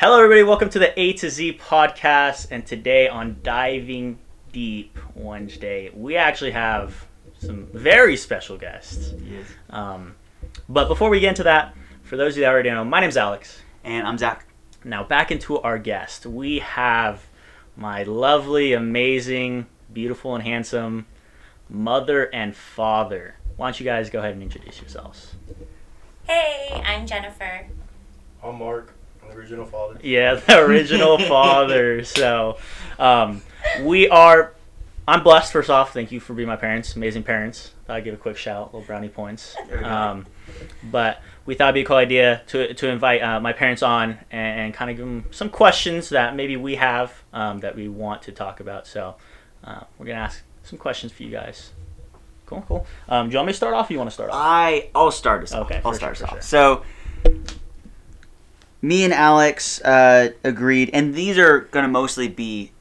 Hello, 0.00 0.22
everybody. 0.22 0.44
Welcome 0.44 0.70
to 0.70 0.78
the 0.78 0.96
A 0.96 1.14
to 1.14 1.28
Z 1.28 1.58
podcast. 1.60 2.52
And 2.52 2.64
today 2.64 3.08
on 3.08 3.40
Diving 3.42 4.20
Deep 4.52 4.96
Wednesday, 5.16 5.90
we 5.92 6.14
actually 6.16 6.52
have 6.52 7.08
some 7.40 7.66
very 7.72 8.16
special 8.16 8.56
guests. 8.56 9.12
Yes. 9.20 9.46
Um, 9.70 10.14
but 10.68 10.86
before 10.86 11.10
we 11.10 11.18
get 11.18 11.30
into 11.30 11.42
that, 11.42 11.74
for 12.04 12.16
those 12.16 12.34
of 12.34 12.36
you 12.36 12.42
that 12.44 12.50
already 12.50 12.70
know, 12.70 12.84
my 12.84 13.00
name's 13.00 13.16
Alex. 13.16 13.60
And 13.82 14.06
I'm 14.06 14.16
Zach. 14.18 14.46
Now, 14.84 15.02
back 15.02 15.32
into 15.32 15.58
our 15.58 15.78
guest. 15.78 16.26
We 16.26 16.60
have 16.60 17.26
my 17.74 18.04
lovely, 18.04 18.74
amazing, 18.74 19.66
beautiful, 19.92 20.36
and 20.36 20.44
handsome 20.44 21.06
mother 21.68 22.32
and 22.32 22.54
father. 22.54 23.34
Why 23.56 23.66
don't 23.66 23.80
you 23.80 23.84
guys 23.84 24.10
go 24.10 24.20
ahead 24.20 24.34
and 24.34 24.44
introduce 24.44 24.80
yourselves? 24.80 25.34
Hey, 26.22 26.80
I'm 26.86 27.04
Jennifer. 27.04 27.66
I'm 28.44 28.58
Mark, 28.60 28.92
I'm 28.92 28.97
the 29.28 29.36
original 29.36 29.66
father. 29.66 29.98
Yeah, 30.02 30.34
the 30.34 30.58
original 30.60 31.18
father. 31.28 32.04
So, 32.04 32.58
um, 32.98 33.42
we 33.82 34.08
are. 34.08 34.54
I'm 35.06 35.22
blessed. 35.22 35.52
First 35.52 35.70
off, 35.70 35.92
thank 35.94 36.12
you 36.12 36.20
for 36.20 36.34
being 36.34 36.48
my 36.48 36.56
parents, 36.56 36.94
amazing 36.94 37.22
parents. 37.22 37.72
I'd 37.88 38.04
give 38.04 38.12
a 38.12 38.18
quick 38.18 38.36
shout, 38.36 38.74
little 38.74 38.86
brownie 38.86 39.08
points. 39.08 39.56
There 39.68 39.78
we 39.78 39.84
go. 39.84 39.88
Um, 39.90 40.26
but 40.90 41.22
we 41.46 41.54
thought 41.54 41.68
it'd 41.68 41.74
be 41.76 41.80
a 41.80 41.84
cool 41.86 41.96
idea 41.96 42.42
to 42.48 42.74
to 42.74 42.88
invite 42.88 43.22
uh, 43.22 43.40
my 43.40 43.52
parents 43.54 43.82
on 43.82 44.18
and, 44.30 44.60
and 44.60 44.74
kind 44.74 44.90
of 44.90 44.96
give 44.98 45.06
them 45.06 45.24
some 45.30 45.48
questions 45.48 46.10
that 46.10 46.36
maybe 46.36 46.56
we 46.56 46.74
have 46.74 47.22
um, 47.32 47.60
that 47.60 47.74
we 47.74 47.88
want 47.88 48.22
to 48.22 48.32
talk 48.32 48.60
about. 48.60 48.86
So, 48.86 49.16
uh, 49.64 49.80
we're 49.98 50.06
gonna 50.06 50.18
ask 50.20 50.42
some 50.62 50.78
questions 50.78 51.10
for 51.12 51.22
you 51.22 51.30
guys. 51.30 51.72
Cool, 52.44 52.64
cool. 52.66 52.86
Um, 53.08 53.28
do 53.28 53.32
you 53.32 53.38
want 53.38 53.46
me 53.48 53.52
to 53.52 53.56
start 53.56 53.74
off? 53.74 53.88
Or 53.88 53.92
you 53.92 53.98
want 53.98 54.08
to 54.10 54.14
start 54.14 54.30
off? 54.30 54.36
I 54.38 54.90
I'll 54.94 55.10
start 55.10 55.42
us 55.42 55.54
Okay, 55.54 55.78
off. 55.78 55.86
I'll 55.86 55.92
for 55.92 55.98
start 55.98 56.16
sure, 56.16 56.26
us 56.26 56.30
for 56.30 56.36
off. 56.38 56.42
So 56.42 56.82
me 58.82 59.04
and 59.04 59.12
Alex 59.12 59.80
uh, 59.82 60.30
agreed, 60.44 60.90
and 60.92 61.14
these 61.14 61.36
are 61.38 61.60
gonna 61.60 61.88
mostly 61.88 62.28
be 62.28 62.72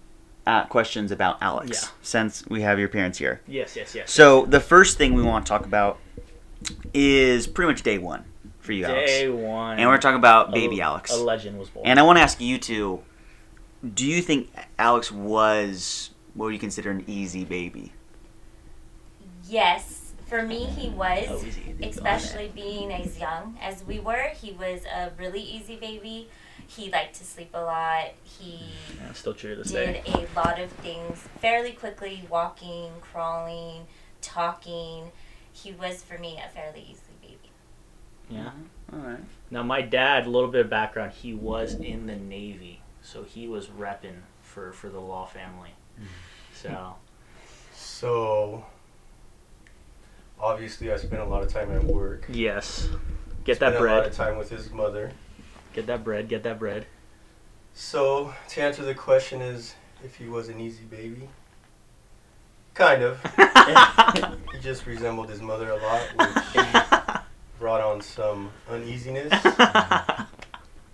uh, 0.45 0.65
questions 0.65 1.11
about 1.11 1.37
Alex, 1.41 1.69
Yeah. 1.83 1.89
since 2.01 2.45
we 2.47 2.61
have 2.61 2.79
your 2.79 2.87
parents 2.87 3.17
here. 3.17 3.41
Yes, 3.47 3.75
yes, 3.75 3.93
yes. 3.95 4.11
So 4.11 4.45
the 4.45 4.59
first 4.59 4.97
thing 4.97 5.13
we 5.13 5.23
want 5.23 5.45
to 5.45 5.49
talk 5.49 5.65
about 5.65 5.99
is 6.93 7.47
pretty 7.47 7.71
much 7.71 7.83
day 7.83 7.97
one 7.97 8.23
for 8.59 8.71
you, 8.73 8.85
Alex, 8.85 9.11
Day 9.11 9.29
one. 9.29 9.79
and 9.79 9.87
we're 9.89 9.97
talking 9.97 10.17
about 10.17 10.49
a- 10.49 10.51
baby 10.51 10.81
Alex. 10.81 11.11
A 11.11 11.17
legend 11.17 11.57
was 11.59 11.69
born. 11.69 11.85
And 11.85 11.99
I 11.99 12.03
want 12.03 12.17
to 12.17 12.21
ask 12.21 12.39
you 12.39 12.57
two: 12.57 13.01
Do 13.93 14.05
you 14.05 14.21
think 14.21 14.49
Alex 14.79 15.11
was 15.11 16.11
what 16.33 16.45
would 16.45 16.53
you 16.53 16.59
consider 16.59 16.91
an 16.91 17.03
easy 17.07 17.43
baby? 17.43 17.91
Yes, 19.49 19.96
for 20.27 20.43
me, 20.43 20.65
he 20.65 20.89
was, 20.89 21.25
Oh, 21.29 21.45
especially 21.85 22.51
being 22.53 22.91
as 22.93 23.17
young 23.19 23.57
as 23.61 23.83
we 23.85 23.99
were. 23.99 24.29
He 24.39 24.51
was 24.51 24.81
a 24.85 25.11
really 25.17 25.41
easy 25.41 25.75
baby. 25.77 26.29
He 26.67 26.91
liked 26.91 27.15
to 27.15 27.23
sleep 27.23 27.51
a 27.53 27.61
lot. 27.61 28.11
He 28.23 28.59
Yeah, 28.99 29.13
still 29.13 29.33
true 29.33 29.55
to 29.55 29.63
this 29.63 29.71
did 29.71 30.03
day. 30.03 30.27
a 30.33 30.35
lot 30.39 30.59
of 30.59 30.69
things 30.73 31.17
fairly 31.39 31.71
quickly 31.71 32.25
walking, 32.29 32.91
crawling, 33.01 33.87
talking. 34.21 35.11
He 35.53 35.71
was, 35.71 36.03
for 36.03 36.17
me, 36.17 36.39
a 36.45 36.49
fairly 36.49 36.81
easy 36.81 37.01
baby. 37.21 37.51
Yeah. 38.29 38.47
Uh-huh. 38.47 38.97
All 38.97 38.99
right. 39.11 39.19
Now, 39.49 39.63
my 39.63 39.81
dad, 39.81 40.27
a 40.27 40.29
little 40.29 40.49
bit 40.49 40.61
of 40.61 40.69
background, 40.69 41.13
he 41.13 41.33
was 41.33 41.73
in 41.75 42.05
the 42.07 42.15
Navy, 42.15 42.81
so 43.01 43.23
he 43.23 43.47
was 43.47 43.67
repping 43.67 44.21
for, 44.41 44.71
for 44.73 44.89
the 44.89 44.99
law 44.99 45.25
family. 45.25 45.71
Mm. 45.99 46.05
So, 46.53 46.95
So, 47.73 48.65
obviously, 50.39 50.91
I 50.91 50.97
spent 50.97 51.21
a 51.21 51.25
lot 51.25 51.43
of 51.43 51.51
time 51.51 51.71
at 51.71 51.83
work. 51.83 52.25
yes. 52.29 52.89
Get 53.43 53.57
spent 53.57 53.75
that 53.75 53.79
bread. 53.79 53.93
a 53.93 53.97
lot 53.99 54.07
of 54.07 54.13
time 54.13 54.37
with 54.37 54.49
his 54.49 54.71
mother. 54.71 55.11
Get 55.73 55.87
that 55.87 56.03
bread. 56.03 56.27
Get 56.27 56.43
that 56.43 56.59
bread. 56.59 56.85
So, 57.73 58.33
to 58.49 58.61
answer 58.61 58.83
the 58.83 58.95
question 58.95 59.41
is 59.41 59.75
if 60.03 60.15
he 60.15 60.27
was 60.27 60.49
an 60.49 60.59
easy 60.59 60.83
baby. 60.83 61.29
Kind 62.73 63.03
of. 63.03 63.19
He 64.53 64.59
just 64.61 64.85
resembled 64.85 65.29
his 65.29 65.41
mother 65.41 65.69
a 65.71 65.77
lot, 65.77 66.01
which 66.17 67.21
brought 67.59 67.81
on 67.81 68.01
some 68.01 68.51
uneasiness. 68.69 69.31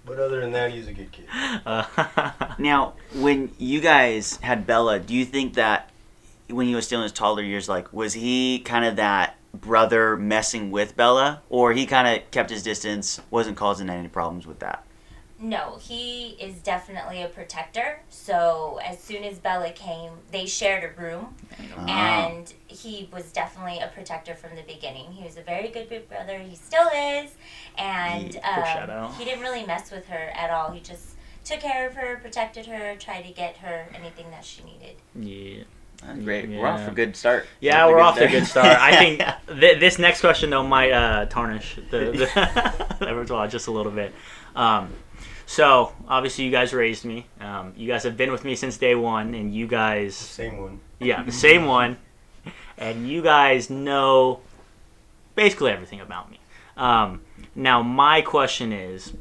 But 0.05 0.19
other 0.19 0.41
than 0.41 0.51
that, 0.51 0.71
he's 0.73 0.89
a 0.89 0.93
good 0.93 1.13
kid. 1.13 1.27
Uh, 1.65 1.85
now, 2.57 2.95
when 3.13 3.51
you 3.57 3.79
guys 3.79 4.35
had 4.41 4.67
Bella, 4.67 4.99
do 4.99 5.13
you 5.13 5.23
think 5.23 5.53
that 5.53 5.91
when 6.49 6.67
he 6.67 6.75
was 6.75 6.85
still 6.85 6.99
in 6.99 7.03
his 7.03 7.11
toddler 7.11 7.43
years, 7.43 7.67
like, 7.69 7.91
was 7.93 8.13
he 8.13 8.59
kind 8.59 8.85
of 8.85 8.95
that 8.97 9.37
brother 9.53 10.17
messing 10.17 10.71
with 10.71 10.95
Bella, 10.97 11.41
or 11.49 11.73
he 11.73 11.85
kind 11.85 12.07
of 12.07 12.29
kept 12.31 12.49
his 12.49 12.63
distance, 12.63 13.21
wasn't 13.29 13.55
causing 13.57 13.89
any 13.89 14.07
problems 14.07 14.47
with 14.47 14.59
that? 14.59 14.85
No, 15.39 15.77
he 15.81 16.29
is 16.39 16.55
definitely 16.61 17.21
a 17.21 17.27
protector. 17.27 17.99
So 18.09 18.79
as 18.83 18.99
soon 19.01 19.23
as 19.25 19.39
Bella 19.39 19.71
came, 19.71 20.13
they 20.31 20.45
shared 20.45 20.83
a 20.85 21.01
room. 21.01 21.35
Ah. 21.77 22.25
and 22.27 22.53
he 22.67 23.09
was 23.11 23.31
definitely 23.31 23.79
a 23.79 23.87
protector 23.87 24.35
from 24.35 24.55
the 24.55 24.61
beginning. 24.63 25.11
He 25.11 25.23
was 25.23 25.37
a 25.37 25.41
very 25.41 25.67
good 25.69 25.89
big 25.89 26.07
brother. 26.07 26.39
He 26.39 26.55
still 26.55 26.87
is, 26.87 27.35
and 27.77 28.35
Yeah, 28.35 29.05
um, 29.05 29.13
he 29.15 29.25
didn't 29.25 29.41
really 29.41 29.65
mess 29.65 29.91
with 29.91 30.07
her 30.07 30.31
at 30.33 30.49
all. 30.49 30.71
He 30.71 30.79
just 30.79 31.15
took 31.43 31.59
care 31.59 31.87
of 31.87 31.93
her, 31.95 32.17
protected 32.21 32.65
her, 32.67 32.95
tried 32.95 33.23
to 33.23 33.33
get 33.33 33.57
her 33.57 33.87
anything 33.93 34.31
that 34.31 34.45
she 34.45 34.63
needed. 34.63 34.95
yeah. 35.15 35.63
Great. 36.23 36.49
We're 36.49 36.67
off 36.67 36.79
Yeah. 36.81 36.91
a 36.91 36.93
good 36.93 37.15
start. 37.15 37.45
Yeah, 37.59 37.87
we're 37.87 37.99
off 37.99 38.17
to 38.17 38.25
a 38.25 38.27
good 38.29 38.45
start. 38.45 38.67
I 38.79 38.95
think 38.97 39.59
th- 39.59 39.79
this 39.79 39.97
next 39.99 40.21
question 40.21 40.49
though 40.49 40.63
might 40.63 40.91
uh, 40.91 41.25
tarnish 41.27 41.75
the, 41.91 41.97
the, 42.11 42.95
the 42.99 43.05
repertoire 43.05 43.47
just 43.47 43.67
a 43.67 43.71
little 43.71 43.91
bit. 43.91 44.13
Um, 44.55 44.89
so 45.45 45.93
obviously 46.07 46.45
you 46.45 46.51
guys 46.51 46.73
raised 46.73 47.05
me. 47.05 47.25
Um, 47.39 47.73
you 47.75 47.87
guys 47.87 48.03
have 48.03 48.17
been 48.17 48.31
with 48.31 48.43
me 48.45 48.55
since 48.55 48.77
day 48.77 48.95
one, 48.95 49.33
and 49.33 49.53
you 49.53 49.67
guys 49.67 50.15
Same 50.15 50.57
one. 50.57 50.79
Yeah, 50.99 51.23
the 51.23 51.31
same 51.31 51.65
one. 51.65 51.97
And 52.77 53.07
you 53.07 53.21
guys 53.21 53.69
know 53.69 54.41
basically 55.35 55.71
everything 55.71 55.99
about 56.01 56.29
me. 56.31 56.39
Um, 56.75 57.21
now, 57.55 57.81
my 57.83 58.21
question 58.21 58.71
is 58.73 59.13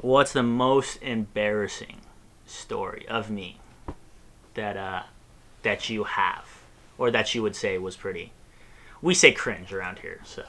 what's 0.00 0.32
the 0.32 0.42
most 0.42 0.96
embarrassing 1.02 2.00
story 2.46 3.06
of 3.08 3.30
me 3.30 3.60
that, 4.54 4.76
uh, 4.76 5.02
that 5.62 5.88
you 5.90 6.04
have? 6.04 6.44
Or 6.98 7.10
that 7.10 7.34
you 7.34 7.42
would 7.42 7.56
say 7.56 7.78
was 7.78 7.96
pretty. 7.96 8.32
We 9.00 9.14
say 9.14 9.32
cringe 9.32 9.72
around 9.72 9.98
here, 10.00 10.20
so. 10.24 10.44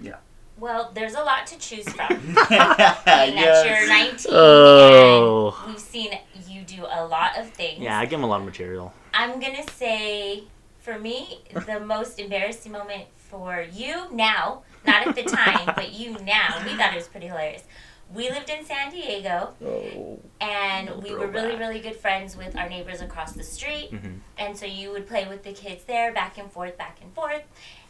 Yeah. 0.00 0.16
Well, 0.58 0.90
there's 0.94 1.14
a 1.14 1.22
lot 1.22 1.46
to 1.48 1.58
choose 1.58 1.88
from. 1.88 2.08
Being 2.18 2.34
that 2.44 3.64
you're 3.66 3.88
19 3.88 4.32
Oh. 4.32 5.56
and 5.64 5.72
we've 5.72 5.80
seen 5.80 6.12
you 6.48 6.62
do 6.62 6.84
a 6.88 7.04
lot 7.06 7.38
of 7.38 7.50
things. 7.50 7.80
Yeah, 7.80 7.98
I 7.98 8.06
give 8.06 8.18
him 8.18 8.24
a 8.24 8.28
lot 8.28 8.40
of 8.40 8.46
material. 8.46 8.92
I'm 9.12 9.40
gonna 9.40 9.68
say, 9.72 10.44
for 10.80 10.98
me, 10.98 11.40
the 11.66 11.80
most 11.80 12.18
embarrassing 12.18 12.72
moment 12.72 13.04
for 13.16 13.64
you 13.72 14.06
now, 14.12 14.62
not 14.86 15.06
at 15.08 15.14
the 15.16 15.22
time, 15.24 15.72
but 15.76 15.92
you 15.92 16.12
now. 16.24 16.60
We 16.64 16.76
thought 16.76 16.92
it 16.92 16.96
was 16.96 17.08
pretty 17.08 17.26
hilarious. 17.26 17.64
We 18.12 18.30
lived 18.30 18.48
in 18.50 18.64
San 18.64 18.90
Diego, 18.92 19.54
Oh. 19.64 20.20
and 20.40 21.02
we 21.02 21.10
were 21.12 21.26
really, 21.26 21.50
throwback. 21.50 21.58
really 21.58 21.80
good 21.80 21.96
friends 21.96 22.36
with 22.36 22.56
our 22.56 22.68
neighbors 22.68 23.00
across 23.00 23.32
the 23.32 23.42
street. 23.42 23.90
Mhm. 23.92 24.20
And 24.38 24.56
so 24.56 24.66
you 24.66 24.90
would 24.92 25.08
play 25.08 25.26
with 25.26 25.42
the 25.42 25.52
kids 25.52 25.84
there, 25.84 26.12
back 26.12 26.38
and 26.38 26.50
forth, 26.52 26.76
back 26.78 26.98
and 27.02 27.12
forth. 27.14 27.42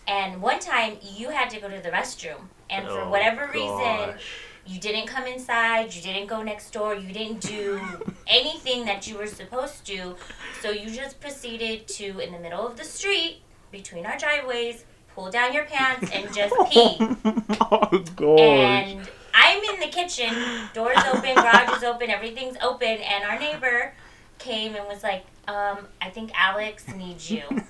And 0.06 0.40
one 0.40 0.60
time 0.60 0.98
you 1.02 1.30
had 1.30 1.50
to 1.50 1.60
go 1.60 1.68
to 1.68 1.80
the 1.80 1.90
restroom, 1.90 2.48
and 2.70 2.86
for 2.86 3.02
Oh, 3.02 3.08
whatever 3.10 3.46
reason, 3.48 4.18
you 4.66 4.80
didn't 4.80 5.06
come 5.06 5.26
inside, 5.26 5.92
you 5.94 6.00
didn't 6.00 6.26
go 6.26 6.42
next 6.42 6.70
door, 6.70 6.94
you 6.94 7.12
didn't 7.12 7.40
do 7.40 7.80
anything 8.26 8.84
that 8.86 9.06
you 9.06 9.18
were 9.18 9.26
supposed 9.26 9.84
to. 9.86 10.16
So 10.62 10.70
you 10.70 10.90
just 10.90 11.20
proceeded 11.20 11.86
to, 11.88 12.18
in 12.20 12.32
the 12.32 12.38
middle 12.38 12.66
of 12.66 12.76
the 12.78 12.84
street, 12.84 13.42
between 13.70 14.06
our 14.06 14.16
driveways, 14.16 14.84
pull 15.14 15.30
down 15.30 15.52
your 15.52 15.64
pants 15.64 16.10
and 16.12 16.32
just 16.34 16.54
pee. 16.70 16.96
oh, 17.60 18.04
gosh. 18.16 18.40
And 18.40 19.08
I'm 19.34 19.62
in 19.74 19.80
the 19.80 19.88
kitchen, 19.88 20.32
doors 20.72 20.96
open, 21.12 21.34
garage 21.34 21.76
is 21.76 21.82
open, 21.84 22.10
everything's 22.10 22.56
open, 22.62 22.88
and 22.98 23.24
our 23.24 23.38
neighbor 23.38 23.92
came 24.38 24.74
and 24.76 24.86
was 24.86 25.02
like, 25.02 25.24
um, 25.48 25.78
I 26.00 26.10
think 26.10 26.30
Alex 26.34 26.86
needs 26.94 27.30
you. 27.30 27.42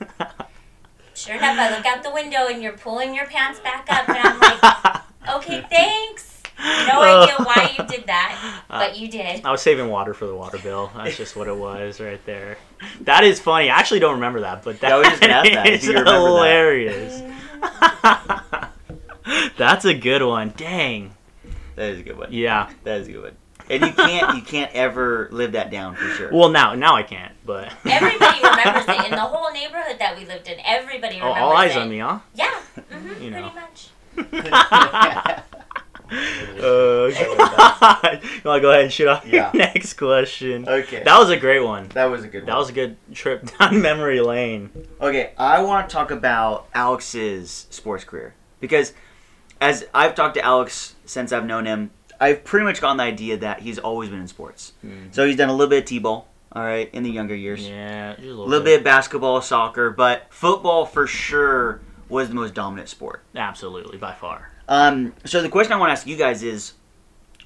Sure 1.16 1.36
enough, 1.36 1.56
I 1.56 1.76
look 1.76 1.86
out 1.86 2.02
the 2.02 2.10
window 2.10 2.48
and 2.48 2.60
you're 2.60 2.76
pulling 2.76 3.14
your 3.14 3.26
pants 3.26 3.60
back 3.60 3.86
up, 3.88 4.08
and 4.08 4.18
I'm 4.18 4.40
like, 4.40 5.36
okay, 5.36 5.64
thanks. 5.70 6.42
No 6.58 7.00
idea 7.22 7.36
why 7.38 7.72
you 7.78 7.84
did 7.86 8.08
that, 8.08 8.62
but 8.68 8.98
you 8.98 9.06
did. 9.06 9.44
I 9.44 9.52
was 9.52 9.62
saving 9.62 9.88
water 9.90 10.12
for 10.12 10.26
the 10.26 10.34
water 10.34 10.58
bill. 10.58 10.90
That's 10.96 11.16
just 11.16 11.36
what 11.36 11.46
it 11.46 11.56
was 11.56 12.00
right 12.00 12.20
there. 12.26 12.58
That 13.02 13.22
is 13.22 13.38
funny. 13.38 13.70
I 13.70 13.78
actually 13.78 14.00
don't 14.00 14.14
remember 14.14 14.40
that, 14.40 14.64
but 14.64 14.80
that 14.80 14.88
Yeah, 14.88 14.94
I 14.96 14.98
was 14.98 15.08
just 15.08 15.20
gonna 15.20 15.50
that, 15.54 15.66
is 15.68 15.86
that. 15.86 16.04
hilarious. 16.04 17.22
That's 19.56 19.84
a 19.84 19.94
good 19.94 20.22
one. 20.22 20.52
Dang. 20.56 21.14
That 21.76 21.90
is 21.90 22.00
a 22.00 22.02
good 22.02 22.16
one. 22.18 22.32
Yeah. 22.32 22.70
That 22.84 23.00
is 23.00 23.08
a 23.08 23.12
good 23.12 23.22
one. 23.22 23.36
And 23.70 23.82
you 23.82 23.92
can't 23.92 24.36
you 24.36 24.42
can't 24.42 24.70
ever 24.74 25.28
live 25.32 25.52
that 25.52 25.70
down 25.70 25.94
for 25.96 26.06
sure. 26.10 26.30
Well, 26.32 26.50
now 26.50 26.74
now 26.74 26.94
I 26.96 27.02
can't, 27.02 27.32
but 27.46 27.72
Everybody 27.86 28.38
remembers 28.42 28.84
it 28.86 29.04
in 29.06 29.10
the 29.12 29.20
whole 29.20 29.50
neighborhood 29.52 29.96
that 30.00 30.18
we 30.18 30.26
lived 30.26 30.48
in. 30.48 30.58
Everybody 30.64 31.16
oh, 31.22 31.28
remembers 31.28 31.42
all 31.42 31.56
eyes 31.56 31.70
it. 31.74 31.78
on 31.78 31.88
me, 31.88 31.98
huh? 32.00 32.18
Yeah, 32.34 32.50
hmm 32.90 33.22
You 33.22 33.30
know. 33.30 33.50
pretty 33.50 33.54
much. 33.54 33.90
Oh 36.60 37.10
god! 37.38 38.20
you 38.22 38.40
want 38.44 38.58
to 38.58 38.60
go 38.60 38.70
ahead 38.70 38.84
and 38.84 38.92
shoot 38.92 39.08
off 39.08 39.24
Yeah. 39.26 39.50
your 39.54 39.62
next 39.64 39.94
question? 39.94 40.68
Okay. 40.68 41.02
That 41.02 41.18
was 41.18 41.30
a 41.30 41.36
great 41.36 41.60
one. 41.64 41.88
That 41.88 42.04
was 42.06 42.22
a 42.24 42.28
good 42.28 42.42
That 42.46 42.52
one. 42.52 42.58
was 42.58 42.68
a 42.68 42.72
good 42.72 42.96
trip 43.14 43.48
down 43.58 43.80
memory 43.80 44.20
lane. 44.20 44.70
Okay, 45.00 45.32
I 45.38 45.62
want 45.62 45.88
to 45.88 45.92
talk 45.92 46.10
about 46.10 46.68
Alex's 46.74 47.66
sports 47.70 48.04
career 48.04 48.34
because 48.60 48.92
as 49.60 49.86
I've 49.94 50.14
talked 50.14 50.34
to 50.34 50.44
Alex 50.44 50.94
since 51.04 51.32
I've 51.32 51.46
known 51.46 51.66
him, 51.66 51.90
I've 52.20 52.44
pretty 52.44 52.64
much 52.64 52.80
gotten 52.80 52.96
the 52.96 53.02
idea 53.02 53.36
that 53.38 53.60
he's 53.60 53.78
always 53.78 54.08
been 54.10 54.20
in 54.20 54.28
sports. 54.28 54.72
So 55.12 55.26
he's 55.26 55.36
done 55.36 55.48
a 55.48 55.52
little 55.52 55.68
bit 55.68 55.80
of 55.80 55.84
t-ball, 55.84 56.28
all 56.52 56.62
right, 56.62 56.88
in 56.92 57.02
the 57.02 57.10
younger 57.10 57.34
years. 57.34 57.66
Yeah, 57.66 58.14
just 58.14 58.22
a 58.22 58.26
A 58.26 58.28
little, 58.28 58.46
little 58.46 58.64
bit 58.64 58.78
of 58.78 58.84
basketball, 58.84 59.40
soccer, 59.40 59.90
but 59.90 60.26
football 60.30 60.86
for 60.86 61.06
sure 61.06 61.80
was 62.08 62.28
the 62.28 62.34
most 62.34 62.54
dominant 62.54 62.88
sport. 62.88 63.22
Absolutely, 63.34 63.98
by 63.98 64.12
far. 64.12 64.50
Um, 64.68 65.14
so 65.24 65.42
the 65.42 65.48
question 65.48 65.72
I 65.72 65.76
want 65.76 65.88
to 65.88 65.92
ask 65.92 66.06
you 66.06 66.16
guys 66.16 66.42
is, 66.42 66.74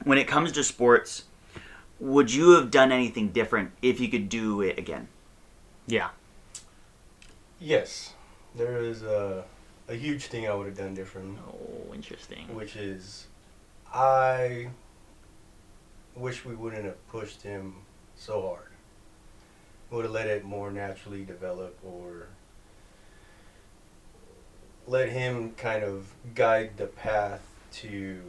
when 0.05 0.19
it 0.19 0.29
comes 0.29 0.53
to 0.53 0.63
sports, 0.63 1.25
would 1.99 2.33
you 2.33 2.51
have 2.51 2.71
done 2.71 2.93
anything 2.93 3.31
different 3.31 3.73
if 3.83 3.99
you 3.99 4.09
could 4.09 4.29
do 4.29 4.61
it 4.61 4.79
again? 4.79 5.09
Yeah. 5.87 6.11
Yes, 7.59 8.13
there 8.55 8.79
is 8.79 9.03
a, 9.03 9.45
a 9.88 9.94
huge 9.94 10.26
thing 10.26 10.46
I 10.49 10.55
would 10.55 10.67
have 10.67 10.76
done 10.76 10.94
differently, 10.94 11.38
Oh, 11.46 11.94
interesting. 11.94 12.55
which 12.55 12.76
is 12.76 13.26
I 13.93 14.69
wish 16.14 16.44
we 16.44 16.55
wouldn't 16.55 16.85
have 16.85 17.08
pushed 17.08 17.43
him 17.43 17.75
so 18.17 18.43
hard. 18.43 18.69
Would 19.90 20.05
have 20.05 20.12
let 20.12 20.26
it 20.26 20.44
more 20.44 20.70
naturally 20.70 21.25
develop 21.25 21.79
or 21.82 22.26
let 24.87 25.08
him 25.08 25.52
kind 25.52 25.82
of 25.82 26.12
guide 26.35 26.73
the 26.76 26.87
path 26.87 27.43
to 27.73 28.20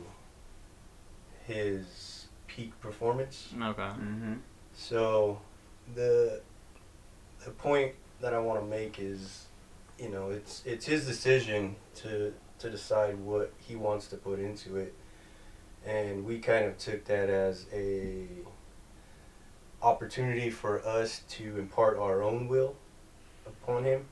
his 1.45 2.27
peak 2.47 2.79
performance. 2.79 3.50
Okay. 3.61 3.81
Mm-hmm. 3.81 4.33
So 4.73 5.41
the 5.95 6.41
the 7.44 7.51
point 7.51 7.95
that 8.21 8.33
I 8.33 8.39
want 8.39 8.59
to 8.61 8.65
make 8.65 9.00
is, 9.00 9.45
you 10.00 10.10
know, 10.10 10.30
it's 10.30 10.63
it's 10.66 10.86
his 10.86 11.06
decision 11.06 11.75
to 11.96 12.34
to 12.60 12.69
decide 12.69 13.19
what 13.19 13.54
he 13.60 13.75
wants 13.75 14.07
to 14.07 14.18
put 14.18 14.40
into 14.40 14.78
it, 14.78 14.94
and 15.86 16.25
we 16.25 16.40
kind 16.40 16.66
of 16.66 16.78
took 16.78 17.06
that 17.06 17.30
as 17.30 17.66
a 17.74 18.28
opportunity 19.81 20.50
for 20.50 20.86
us 20.86 21.24
to 21.30 21.57
impart 21.57 21.98
our 21.98 22.22
own 22.22 22.48
will 22.48 22.75
upon 23.46 23.84
him, 23.84 24.06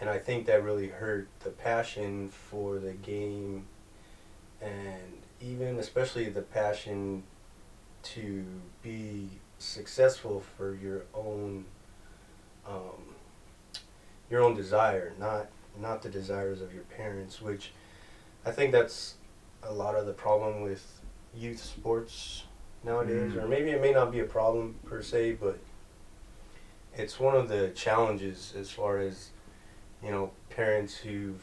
and 0.00 0.08
I 0.08 0.18
think 0.18 0.46
that 0.46 0.62
really 0.62 0.88
hurt 0.88 1.28
the 1.40 1.50
passion 1.50 2.28
for 2.28 2.78
the 2.78 2.92
game, 2.92 3.66
and 4.60 5.22
even 5.40 5.78
especially 5.78 6.28
the 6.28 6.42
passion 6.42 7.24
to 8.02 8.44
be 8.82 9.28
successful 9.58 10.42
for 10.56 10.74
your 10.74 11.02
own 11.14 11.64
um, 12.66 13.05
your 14.30 14.42
own 14.42 14.54
desire, 14.54 15.12
not 15.18 15.46
not 15.78 16.00
the 16.02 16.08
desires 16.08 16.62
of 16.62 16.72
your 16.72 16.84
parents, 16.84 17.42
which 17.42 17.72
I 18.46 18.50
think 18.50 18.72
that's 18.72 19.14
a 19.62 19.72
lot 19.72 19.94
of 19.94 20.06
the 20.06 20.12
problem 20.12 20.62
with 20.62 21.00
youth 21.34 21.62
sports 21.62 22.44
nowadays, 22.82 23.32
Mm. 23.32 23.42
or 23.42 23.48
maybe 23.48 23.70
it 23.70 23.80
may 23.82 23.92
not 23.92 24.10
be 24.10 24.20
a 24.20 24.24
problem 24.24 24.76
per 24.86 25.02
se, 25.02 25.32
but 25.34 25.58
it's 26.96 27.20
one 27.20 27.34
of 27.36 27.48
the 27.48 27.68
challenges 27.70 28.54
as 28.58 28.70
far 28.70 28.98
as 28.98 29.30
you 30.02 30.10
know 30.10 30.30
parents 30.50 30.96
who've 30.96 31.42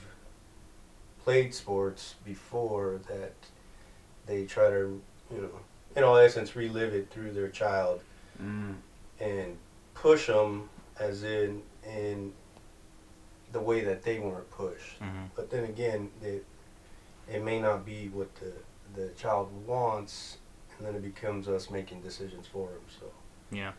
played 1.23 1.53
sports 1.53 2.15
before 2.25 2.99
that 3.07 3.33
they 4.25 4.45
try 4.45 4.69
to 4.69 5.01
you 5.31 5.41
know 5.41 5.59
in 5.95 6.03
all 6.03 6.17
essence 6.17 6.55
relive 6.55 6.93
it 6.93 7.09
through 7.11 7.31
their 7.31 7.49
child 7.49 8.01
Mm. 8.41 8.75
and 9.19 9.57
push 9.93 10.25
them 10.27 10.69
as 10.99 11.23
in 11.23 11.61
in 11.85 12.33
the 13.53 13.59
way 13.61 13.81
that 13.81 14.03
they 14.03 14.19
weren't 14.19 14.49
pushed 14.51 14.99
Mhm. 14.99 15.29
but 15.35 15.49
then 15.49 15.63
again 15.63 16.09
it, 16.21 16.45
it 17.31 17.41
may 17.41 17.59
not 17.61 17.85
be 17.85 18.09
what 18.09 18.29
the 18.35 18.51
the 18.95 19.09
child 19.09 19.49
wants 19.65 20.37
and 20.77 20.85
then 20.87 20.95
it 20.95 21.01
becomes 21.01 21.47
us 21.47 21.69
making 21.69 22.01
decisions 22.01 22.45
for 22.47 22.67
them 22.67 22.81
so 22.99 23.05
Yeah. 23.51 23.71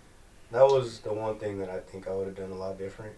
that 0.50 0.62
was 0.64 1.00
the 1.00 1.12
one 1.12 1.38
thing 1.38 1.58
that 1.58 1.68
i 1.70 1.80
think 1.80 2.08
i 2.08 2.12
would 2.14 2.26
have 2.26 2.36
done 2.36 2.50
a 2.50 2.54
lot 2.64 2.78
different 2.78 3.16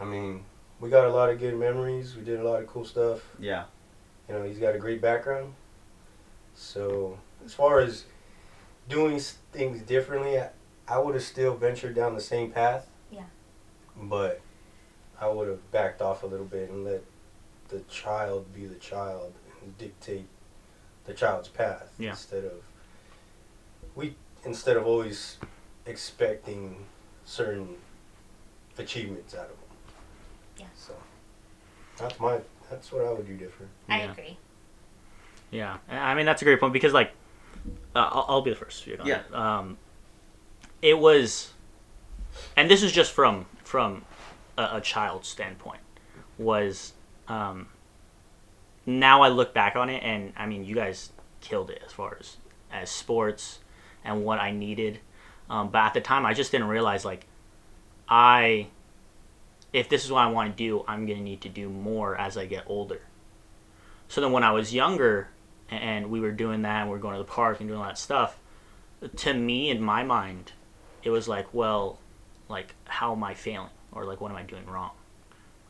i 0.00 0.04
mean 0.04 0.44
we 0.80 0.90
got 0.90 1.04
a 1.06 1.12
lot 1.12 1.28
of 1.30 1.38
good 1.40 1.56
memories 1.56 2.14
we 2.16 2.22
did 2.22 2.38
a 2.40 2.48
lot 2.48 2.60
of 2.62 2.66
cool 2.68 2.84
stuff 2.84 3.20
Yeah. 3.38 3.64
you 4.28 4.34
know, 4.34 4.42
he's 4.44 4.58
got 4.58 4.74
a 4.74 4.78
great 4.78 5.00
background. 5.00 5.54
So, 6.54 7.18
as 7.44 7.54
far 7.54 7.80
as 7.80 8.04
doing 8.88 9.18
things 9.52 9.80
differently, 9.82 10.38
I, 10.40 10.50
I 10.88 10.98
would 10.98 11.14
have 11.14 11.22
still 11.24 11.54
ventured 11.54 11.94
down 11.94 12.14
the 12.14 12.20
same 12.20 12.50
path. 12.50 12.88
Yeah. 13.10 13.24
But 13.96 14.40
I 15.20 15.28
would 15.28 15.48
have 15.48 15.70
backed 15.72 16.00
off 16.00 16.22
a 16.22 16.26
little 16.26 16.46
bit 16.46 16.70
and 16.70 16.84
let 16.84 17.02
the 17.68 17.80
child 17.80 18.52
be 18.54 18.66
the 18.66 18.76
child 18.76 19.34
and 19.62 19.76
dictate 19.78 20.26
the 21.04 21.14
child's 21.14 21.48
path 21.48 21.92
Yeah. 21.98 22.10
instead 22.10 22.44
of 22.44 22.62
we 23.94 24.14
instead 24.44 24.76
of 24.76 24.86
always 24.86 25.38
expecting 25.86 26.86
certain 27.24 27.76
achievements 28.78 29.34
out 29.34 29.46
of 29.46 29.48
them. 29.48 29.58
Yeah. 30.58 30.66
So 30.76 30.94
that's 31.96 32.18
my 32.20 32.40
that's 32.70 32.92
what 32.92 33.04
I 33.04 33.12
would 33.12 33.26
do 33.26 33.36
different. 33.36 33.72
I 33.88 33.98
Yeah. 34.02 34.12
agree. 34.12 34.38
Yeah, 35.50 35.78
I 35.88 36.14
mean 36.14 36.26
that's 36.26 36.42
a 36.42 36.44
great 36.44 36.60
point 36.60 36.72
because 36.74 36.92
like, 36.92 37.12
uh, 37.96 38.08
I'll, 38.12 38.24
I'll 38.28 38.42
be 38.42 38.50
the 38.50 38.56
first 38.56 38.84
to 38.84 38.90
speak 38.96 39.00
Yeah. 39.06 39.20
it. 39.20 39.34
Um, 39.34 39.78
it 40.82 40.98
was, 40.98 41.52
and 42.56 42.70
this 42.70 42.82
is 42.82 42.92
just 42.92 43.12
from 43.12 43.46
from 43.64 44.04
a, 44.58 44.76
a 44.76 44.80
child's 44.80 45.28
standpoint, 45.28 45.80
was 46.36 46.92
um, 47.28 47.68
now 48.84 49.22
I 49.22 49.28
look 49.28 49.54
back 49.54 49.76
on 49.76 49.88
it 49.88 50.02
and 50.02 50.32
I 50.36 50.46
mean 50.46 50.64
you 50.64 50.74
guys 50.74 51.10
killed 51.40 51.70
it 51.70 51.82
as 51.86 51.92
far 51.92 52.18
as 52.20 52.36
as 52.70 52.90
sports 52.90 53.60
and 54.04 54.24
what 54.24 54.38
I 54.40 54.50
needed, 54.50 55.00
um, 55.48 55.70
but 55.70 55.78
at 55.78 55.94
the 55.94 56.00
time 56.00 56.26
I 56.26 56.34
just 56.34 56.52
didn't 56.52 56.68
realize 56.68 57.04
like, 57.04 57.26
I, 58.08 58.66
if 59.72 59.88
this 59.88 60.04
is 60.04 60.10
what 60.10 60.20
I 60.20 60.30
want 60.30 60.56
to 60.56 60.56
do, 60.56 60.84
I'm 60.86 61.06
gonna 61.06 61.20
need 61.20 61.40
to 61.42 61.48
do 61.48 61.68
more 61.68 62.16
as 62.16 62.36
I 62.36 62.46
get 62.46 62.64
older. 62.66 63.00
So 64.08 64.20
then 64.20 64.32
when 64.32 64.44
I 64.44 64.52
was 64.52 64.74
younger 64.74 65.28
and 65.70 66.10
we 66.10 66.20
were 66.20 66.32
doing 66.32 66.62
that 66.62 66.82
and 66.82 66.88
we 66.88 66.92
were 66.92 67.00
going 67.00 67.14
to 67.14 67.18
the 67.18 67.24
park 67.24 67.60
and 67.60 67.68
doing 67.68 67.80
all 67.80 67.86
that 67.86 67.98
stuff, 67.98 68.38
to 69.16 69.34
me 69.34 69.70
in 69.70 69.82
my 69.82 70.02
mind, 70.02 70.52
it 71.02 71.10
was 71.10 71.28
like, 71.28 71.52
well, 71.52 71.98
like 72.48 72.74
how 72.86 73.12
am 73.12 73.22
I 73.22 73.34
failing 73.34 73.70
or 73.92 74.04
like 74.04 74.20
what 74.20 74.30
am 74.30 74.36
I 74.36 74.42
doing 74.42 74.66
wrong? 74.66 74.90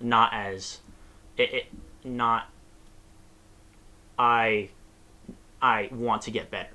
Not 0.00 0.32
as 0.32 0.80
it, 1.36 1.52
it 1.54 1.66
not 2.04 2.48
I 4.18 4.70
I 5.60 5.88
want 5.92 6.22
to 6.22 6.30
get 6.30 6.50
better. 6.50 6.70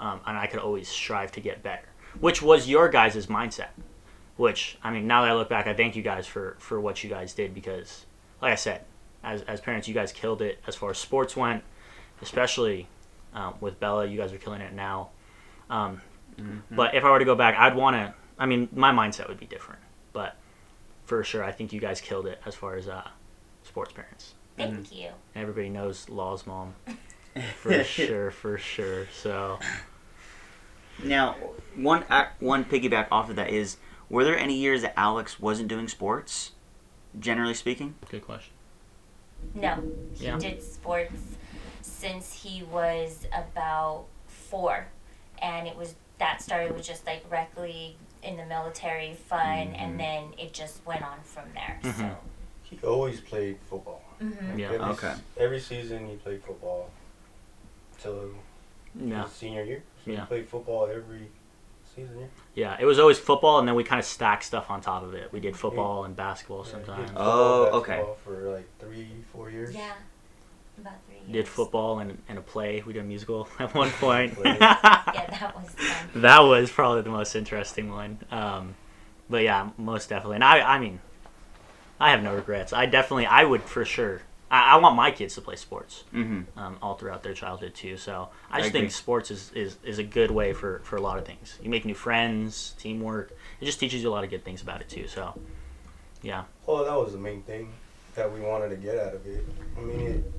Um, 0.00 0.20
and 0.26 0.38
I 0.38 0.46
could 0.46 0.60
always 0.60 0.88
strive 0.88 1.32
to 1.32 1.40
get 1.40 1.62
better, 1.62 1.88
which 2.20 2.40
was 2.40 2.68
your 2.68 2.88
guys' 2.88 3.26
mindset. 3.26 3.70
Which 4.36 4.78
I 4.82 4.92
mean, 4.92 5.08
now 5.08 5.22
that 5.22 5.32
I 5.32 5.34
look 5.34 5.48
back, 5.48 5.66
I 5.66 5.74
thank 5.74 5.96
you 5.96 6.02
guys 6.02 6.26
for 6.26 6.56
for 6.60 6.80
what 6.80 7.02
you 7.02 7.10
guys 7.10 7.34
did 7.34 7.52
because, 7.52 8.06
like 8.40 8.52
I 8.52 8.56
said, 8.56 8.84
as, 9.24 9.42
as 9.42 9.60
parents, 9.60 9.88
you 9.88 9.94
guys 9.94 10.12
killed 10.12 10.40
it 10.40 10.60
as 10.68 10.76
far 10.76 10.90
as 10.90 10.98
sports 10.98 11.36
went, 11.36 11.64
especially 12.22 12.86
um, 13.34 13.54
with 13.60 13.80
Bella. 13.80 14.06
You 14.06 14.16
guys 14.16 14.32
are 14.32 14.38
killing 14.38 14.60
it 14.60 14.72
now. 14.72 15.10
Um, 15.68 16.00
But 16.70 16.94
if 16.94 17.02
I 17.02 17.10
were 17.10 17.18
to 17.18 17.24
go 17.24 17.34
back, 17.34 17.56
I'd 17.58 17.74
want 17.74 17.96
to. 17.96 18.14
I 18.38 18.46
mean, 18.46 18.68
my 18.72 18.92
mindset 18.92 19.26
would 19.26 19.40
be 19.40 19.46
different. 19.46 19.80
But 20.12 20.36
for 21.08 21.24
sure, 21.24 21.42
I 21.42 21.52
think 21.52 21.72
you 21.72 21.80
guys 21.80 22.02
killed 22.02 22.26
it 22.26 22.38
as 22.44 22.54
far 22.54 22.76
as 22.76 22.86
uh, 22.86 23.08
sports 23.64 23.92
parents. 23.94 24.34
Thank 24.58 24.92
you. 24.94 25.08
Everybody 25.34 25.70
knows 25.70 26.08
Law's 26.10 26.46
mom. 26.46 26.74
For 27.62 27.82
sure, 27.84 28.30
for 28.32 28.58
sure. 28.58 29.06
So, 29.12 29.58
Now, 31.04 31.36
one 31.76 32.02
one 32.40 32.64
piggyback 32.64 33.06
off 33.12 33.30
of 33.30 33.36
that 33.36 33.50
is, 33.50 33.76
were 34.10 34.24
there 34.24 34.36
any 34.36 34.54
years 34.58 34.82
that 34.82 34.94
Alex 34.98 35.38
wasn't 35.38 35.68
doing 35.68 35.86
sports, 35.86 36.52
generally 37.18 37.54
speaking? 37.54 37.94
good 38.10 38.24
question. 38.24 38.52
No, 39.54 39.80
he 40.14 40.26
Yeah. 40.26 40.38
did 40.38 40.60
sports 40.62 41.14
since 41.80 42.32
he 42.42 42.64
was 42.64 43.26
about 43.32 44.06
four, 44.26 44.88
and 45.40 45.68
it 45.68 45.76
was 45.76 45.94
that 46.18 46.42
started 46.42 46.74
with 46.74 46.84
just 46.84 47.06
like 47.06 47.24
rec 47.30 47.56
league 47.56 47.94
in 48.22 48.36
the 48.36 48.44
military, 48.46 49.14
fun, 49.14 49.74
and 49.74 49.98
then 49.98 50.32
it 50.38 50.52
just 50.52 50.84
went 50.86 51.02
on 51.02 51.18
from 51.22 51.44
there. 51.54 51.78
So, 51.96 52.16
He 52.62 52.78
always 52.86 53.20
played 53.20 53.58
football. 53.70 54.02
hmm 54.18 54.58
Yeah. 54.58 54.72
Every, 54.72 54.86
Okay. 54.92 55.14
Every 55.38 55.60
season 55.60 56.06
he 56.08 56.16
played 56.16 56.42
football 56.44 56.90
till 57.98 58.30
Yeah. 58.94 59.22
his 59.24 59.32
senior 59.32 59.64
year. 59.64 59.82
So 60.04 60.10
Yeah. 60.10 60.20
he 60.20 60.26
played 60.26 60.48
football 60.48 60.86
every 60.86 61.28
season. 61.94 62.18
Yeah. 62.20 62.26
Yeah, 62.54 62.76
it 62.80 62.84
was 62.84 62.98
always 62.98 63.18
football, 63.18 63.58
and 63.60 63.66
then 63.68 63.74
we 63.74 63.84
kind 63.84 63.98
of 64.00 64.04
stacked 64.04 64.42
stuff 64.44 64.70
on 64.70 64.80
top 64.80 65.02
of 65.02 65.14
it. 65.14 65.32
We 65.32 65.40
did 65.40 65.56
football 65.56 66.04
and 66.04 66.14
basketball 66.16 66.64
Yeah, 66.64 66.72
sometimes. 66.72 67.10
did 67.10 67.16
Oh, 67.18 67.64
football, 67.64 67.80
okay. 67.80 68.04
For 68.24 68.50
like 68.52 68.68
three, 68.80 69.08
four 69.32 69.48
years. 69.50 69.74
yeah, 69.74 69.92
About 70.80 70.94
three 71.06 71.16
years. 71.16 71.32
did 71.32 71.48
football 71.48 71.98
and, 71.98 72.18
and 72.28 72.38
a 72.38 72.42
play. 72.42 72.82
We 72.86 72.92
did 72.92 73.00
a 73.00 73.04
musical 73.04 73.48
at 73.58 73.74
one 73.74 73.90
point. 74.00 74.34
Yeah, 74.44 74.58
that 75.30 75.54
was 75.56 75.68
fun. 75.70 76.08
that 76.22 76.40
was 76.40 76.70
probably 76.70 77.02
the 77.02 77.10
most 77.10 77.34
interesting 77.34 77.90
one. 77.90 78.18
Um, 78.30 78.74
but 79.30 79.42
yeah, 79.42 79.70
most 79.76 80.08
definitely. 80.08 80.36
And 80.36 80.44
I, 80.44 80.60
I 80.60 80.78
mean, 80.78 81.00
I 82.00 82.10
have 82.10 82.22
no 82.22 82.34
regrets. 82.34 82.72
I 82.72 82.86
definitely, 82.86 83.26
I 83.26 83.44
would 83.44 83.62
for 83.62 83.84
sure. 83.84 84.22
I, 84.50 84.74
I 84.74 84.76
want 84.76 84.96
my 84.96 85.10
kids 85.10 85.34
to 85.34 85.42
play 85.42 85.56
sports 85.56 86.04
Mm-hmm. 86.14 86.58
um, 86.58 86.78
all 86.80 86.94
throughout 86.94 87.22
their 87.22 87.34
childhood 87.34 87.74
too. 87.74 87.96
So 87.98 88.30
I 88.50 88.56
I 88.56 88.58
just 88.60 88.70
agree. 88.70 88.80
think 88.82 88.92
sports 88.92 89.30
is, 89.30 89.50
is, 89.54 89.76
is 89.84 89.98
a 89.98 90.04
good 90.04 90.30
way 90.30 90.54
for, 90.54 90.78
for 90.84 90.96
a 90.96 91.00
lot 91.02 91.18
of 91.18 91.26
things. 91.26 91.58
You 91.62 91.68
make 91.68 91.84
new 91.84 91.94
friends, 91.94 92.74
teamwork. 92.78 93.32
It 93.60 93.66
just 93.66 93.78
teaches 93.80 94.02
you 94.02 94.08
a 94.08 94.12
lot 94.12 94.24
of 94.24 94.30
good 94.30 94.44
things 94.44 94.62
about 94.62 94.80
it 94.80 94.88
too. 94.88 95.06
So 95.08 95.38
yeah, 96.22 96.44
Well, 96.66 96.84
that 96.84 96.94
was 96.96 97.12
the 97.12 97.18
main 97.18 97.42
thing 97.42 97.72
that 98.18 98.32
we 98.32 98.40
wanted 98.40 98.68
to 98.70 98.76
get 98.76 98.98
out 98.98 99.14
of 99.14 99.24
it. 99.26 99.44
I 99.76 99.80
mean, 99.80 100.00
it, 100.00 100.32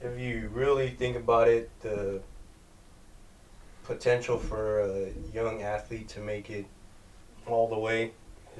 if 0.00 0.18
you 0.18 0.50
really 0.52 0.90
think 0.90 1.16
about 1.16 1.46
it, 1.46 1.70
the 1.80 2.20
potential 3.84 4.36
for 4.36 4.80
a 4.80 5.12
young 5.32 5.62
athlete 5.62 6.08
to 6.08 6.20
make 6.20 6.50
it 6.50 6.66
all 7.46 7.68
the 7.68 7.78
way 7.78 8.10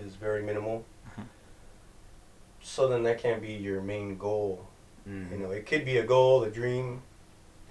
is 0.01 0.15
very 0.15 0.41
minimal. 0.43 0.85
Mhm. 1.17 1.27
So 2.63 2.87
then 2.87 3.03
that 3.03 3.19
can't 3.19 3.43
be 3.43 3.55
your 3.55 3.81
main 3.83 4.17
goal. 4.17 4.69
Mm-hmm. 5.09 5.33
You 5.35 5.39
know, 5.41 5.51
it 5.51 5.67
could 5.67 5.85
be 5.85 5.97
a 5.99 6.05
goal, 6.07 6.45
a 6.45 6.51
dream. 6.51 7.03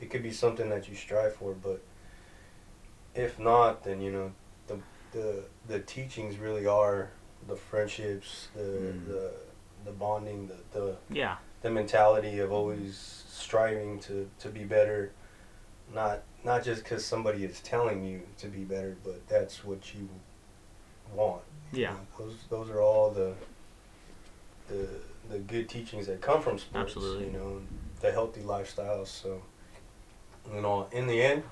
It 0.02 0.10
could 0.10 0.22
be 0.24 0.32
something 0.32 0.70
that 0.70 0.90
you 0.90 0.96
strive 0.96 1.36
for, 1.36 1.54
but 1.54 1.82
if 3.14 3.40
not, 3.40 3.86
then 3.86 4.02
you 4.02 4.12
know, 4.12 4.32
the 4.68 4.80
the 5.14 5.46
the 5.68 5.80
teachings 5.80 6.38
really 6.38 6.66
are 6.68 7.10
the 7.48 7.56
friendships, 7.56 8.50
the 8.54 8.62
Mm. 8.62 9.08
the 9.08 9.45
the 9.86 9.92
bonding, 9.92 10.48
the, 10.48 10.80
the 10.80 10.96
yeah, 11.10 11.38
the 11.62 11.70
mentality 11.70 12.40
of 12.40 12.52
always 12.52 13.24
striving 13.30 14.00
to 14.02 14.30
to 14.40 14.50
be 14.50 14.64
better. 14.64 15.12
Not 15.94 16.24
not 16.44 16.64
just 16.64 16.84
because 16.84 17.06
somebody 17.06 17.44
is 17.46 17.60
telling 17.62 18.04
you 18.04 18.22
to 18.40 18.48
be 18.48 18.64
better, 18.64 18.98
but 19.04 19.28
that's 19.28 19.64
what 19.64 19.94
you 19.94 20.10
want. 21.14 21.44
you 21.72 21.84
Yeah. 21.84 21.92
know. 21.92 22.00
those 22.18 22.36
those 22.50 22.70
are 22.70 22.82
all 22.82 23.12
the 23.12 23.34
the 24.68 24.88
the 25.30 25.40
good 25.40 25.70
teachings 25.70 26.08
that 26.08 26.22
come 26.22 26.42
from 26.42 26.58
sports. 26.58 26.96
Absolutely. 26.96 27.26
You 27.28 27.32
know, 27.34 27.62
the 28.02 28.12
healthy 28.12 28.42
lifestyles. 28.42 29.08
So, 29.08 29.42
you 30.54 30.62
know, 30.62 30.88
in 30.92 31.08
the 31.08 31.22
end, 31.22 31.44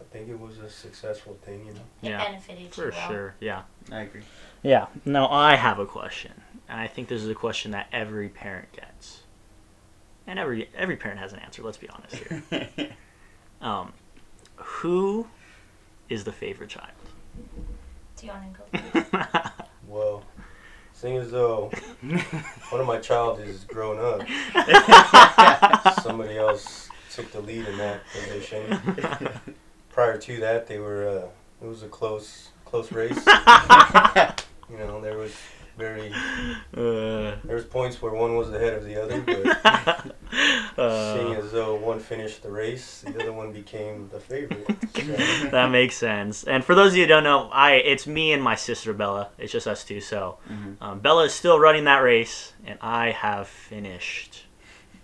I 0.00 0.04
think 0.12 0.28
it 0.28 0.38
was 0.38 0.58
a 0.58 0.70
successful 0.70 1.38
thing. 1.42 1.66
You 1.66 1.74
know. 1.74 1.80
It 2.02 2.08
yeah, 2.10 2.24
benefited 2.24 2.62
you 2.62 2.68
for 2.70 2.90
well. 2.90 3.08
sure. 3.08 3.34
Yeah. 3.40 3.62
I 3.92 4.00
agree. 4.02 4.22
Yeah. 4.62 4.86
Now 5.04 5.28
I 5.28 5.56
have 5.56 5.78
a 5.78 5.86
question, 5.86 6.32
and 6.68 6.80
I 6.80 6.86
think 6.86 7.08
this 7.08 7.22
is 7.22 7.28
a 7.28 7.34
question 7.34 7.70
that 7.72 7.88
every 7.92 8.28
parent 8.28 8.72
gets, 8.72 9.22
and 10.26 10.38
every 10.38 10.68
every 10.76 10.96
parent 10.96 11.20
has 11.20 11.32
an 11.32 11.40
answer. 11.40 11.62
Let's 11.62 11.78
be 11.78 11.88
honest 11.88 12.16
here. 12.16 12.90
Um, 13.62 13.92
who 14.56 15.26
is 16.08 16.24
the 16.24 16.32
favorite 16.32 16.70
child? 16.70 16.92
Do 18.16 18.26
you 18.26 18.32
want 18.32 18.54
to 18.54 19.32
go? 19.32 19.40
Well, 19.86 20.22
seeing 20.92 21.16
as 21.16 21.32
though 21.32 21.72
one 22.70 22.80
of 22.80 22.86
my 22.86 22.98
child 22.98 23.40
is 23.40 23.64
grown 23.64 23.98
up, 23.98 24.24
somebody 26.02 26.38
else 26.38 26.88
took 27.12 27.32
the 27.32 27.40
lead 27.40 27.66
in 27.66 27.76
that 27.78 28.02
position. 28.12 28.78
Prior 29.90 30.16
to 30.18 30.40
that, 30.40 30.66
they 30.66 30.78
were 30.78 31.06
uh, 31.08 31.64
it 31.64 31.68
was 31.68 31.82
a 31.82 31.88
close 31.88 32.50
close 32.64 32.90
race. 32.92 33.26
You 34.70 34.78
know, 34.78 35.00
there 35.00 35.18
was 35.18 35.34
very 35.76 36.12
Uh, 36.76 37.34
there 37.44 37.56
was 37.56 37.64
points 37.64 38.00
where 38.00 38.12
one 38.12 38.36
was 38.36 38.50
ahead 38.50 38.72
of 38.74 38.84
the 38.84 39.02
other, 39.02 39.20
but 39.20 40.14
seeing 41.12 41.34
uh, 41.34 41.40
as 41.40 41.50
though 41.50 41.74
one 41.74 41.98
finished 41.98 42.44
the 42.44 42.50
race, 42.52 43.04
the 43.04 43.20
other 43.20 43.32
one 43.32 43.52
became 43.52 44.08
the 44.10 44.20
favorite. 44.20 44.68
So, 45.00 45.48
that 45.50 45.70
makes 45.70 45.96
sense. 45.96 46.44
And 46.44 46.62
for 46.64 46.74
those 46.74 46.92
of 46.92 46.96
you 46.98 47.04
who 47.04 47.08
don't 47.08 47.24
know, 47.24 47.48
I 47.52 47.72
it's 47.74 48.06
me 48.06 48.32
and 48.32 48.42
my 48.42 48.54
sister 48.54 48.92
Bella. 48.92 49.30
It's 49.38 49.50
just 49.50 49.66
us 49.66 49.82
two. 49.82 50.00
So 50.00 50.38
Mhm. 50.48 50.76
um, 50.80 51.00
Bella 51.00 51.24
is 51.24 51.32
still 51.32 51.58
running 51.58 51.84
that 51.84 51.98
race, 52.00 52.52
and 52.66 52.78
I 52.82 53.10
have 53.10 53.48
finished 53.48 54.44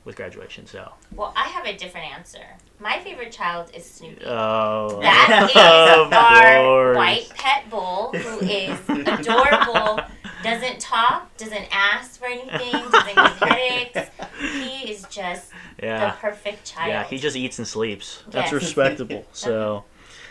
with 0.06 0.16
graduation. 0.16 0.66
So 0.66 0.90
well, 1.14 1.34
I 1.36 1.48
have 1.48 1.66
a 1.66 1.76
different 1.76 2.10
answer. 2.14 2.38
My 2.80 2.98
favorite 3.00 3.32
child 3.32 3.70
is 3.74 3.84
Snoopy. 3.84 4.24
oh, 4.24 5.00
That 5.02 5.46
is 5.50 5.56
oh, 5.56 6.04
of 6.06 6.12
our 6.12 6.62
course. 6.64 6.96
white 6.96 7.28
pet 7.34 7.68
bull 7.68 8.12
who 8.12 8.38
is 8.46 8.78
adorable, 8.88 10.00
doesn't 10.42 10.78
talk, 10.80 11.34
doesn't 11.36 11.66
ask 11.72 12.18
for 12.18 12.26
anything, 12.26 12.72
doesn't 12.72 13.14
give 13.14 13.48
headaches. 13.48 14.10
He 14.40 14.90
is 14.90 15.04
just 15.10 15.50
the 15.78 15.86
Yeah, 15.86 16.10
perfect 16.20 16.64
child. 16.64 16.88
yeah. 16.88 17.04
He 17.04 17.18
just 17.18 17.34
eats 17.36 17.58
and 17.58 17.66
sleeps. 17.66 18.22
That's 18.30 18.52
respectable. 18.52 19.24
So, 19.32 19.84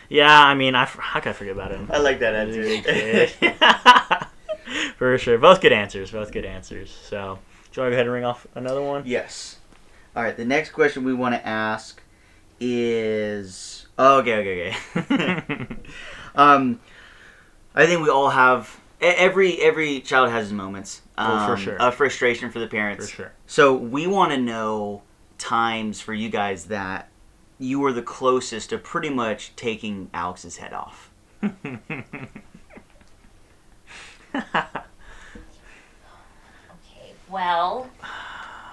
yeah. 0.10 0.40
I 0.44 0.54
mean, 0.54 0.74
I 0.76 0.86
how 0.86 1.20
can 1.20 1.32
I 1.32 1.34
forget 1.34 1.54
about 1.54 1.72
him? 1.72 1.90
I 1.92 1.98
like 1.98 2.20
that 2.20 2.34
answer. 2.36 4.28
For 4.98 5.18
sure. 5.18 5.38
Both 5.38 5.62
good 5.62 5.74
answers. 5.74 6.12
Both 6.12 6.32
good 6.32 6.46
answers. 6.46 6.90
So, 7.10 7.18
do 7.18 7.20
you 7.22 7.26
want 7.26 7.40
to 7.74 7.82
go 7.82 7.88
ahead 7.88 8.06
and 8.06 8.12
ring 8.12 8.24
off 8.26 8.48
another 8.56 8.82
one? 8.82 9.04
yes. 9.06 9.58
All 10.16 10.24
right. 10.24 10.36
The 10.36 10.46
next 10.46 10.72
question 10.72 11.04
we 11.04 11.14
want 11.14 11.36
to 11.36 11.46
ask 11.46 12.02
is 12.60 13.88
oh, 13.98 14.20
okay, 14.20 14.36
okay, 14.36 14.76
okay. 14.98 15.68
um, 16.36 16.80
I 17.74 17.86
think 17.86 18.02
we 18.02 18.10
all 18.10 18.30
have 18.30 18.80
every 19.02 19.62
every 19.62 20.00
child 20.02 20.30
has 20.30 20.46
his 20.46 20.54
moments. 20.54 21.02
Um, 21.18 21.32
Oh, 21.32 21.48
for 21.48 21.58
sure. 21.58 21.82
Of 21.82 21.96
frustration 21.96 22.50
for 22.52 22.60
the 22.60 22.68
parents. 22.68 23.10
For 23.10 23.16
sure. 23.16 23.32
So 23.46 23.76
we 23.76 24.08
want 24.08 24.32
to 24.32 24.38
know 24.38 25.02
times 25.38 26.00
for 26.02 26.14
you 26.14 26.30
guys 26.30 26.66
that 26.66 27.10
you 27.60 27.80
were 27.80 27.92
the 27.94 28.02
closest 28.02 28.70
to 28.70 28.78
pretty 28.78 29.10
much 29.10 29.56
taking 29.56 30.10
Alex's 30.14 30.58
head 30.58 30.74
off. 30.74 31.12
Okay, 36.72 37.14
well, 37.30 37.90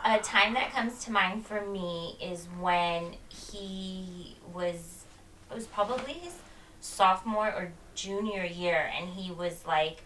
a 0.05 0.19
time 0.19 0.55
that 0.55 0.73
comes 0.73 1.05
to 1.05 1.13
mind 1.13 1.47
for 1.47 1.61
me 1.65 2.17
is 2.21 2.49
when 2.59 3.15
he 3.29 4.37
was, 4.53 5.05
it 5.51 5.55
was 5.55 5.67
probably 5.67 6.15
his 6.15 6.35
sophomore 6.81 7.49
or 7.49 7.73
junior 7.95 8.45
year, 8.45 8.91
and 8.99 9.09
he 9.11 9.31
was 9.31 9.65
like, 9.67 10.03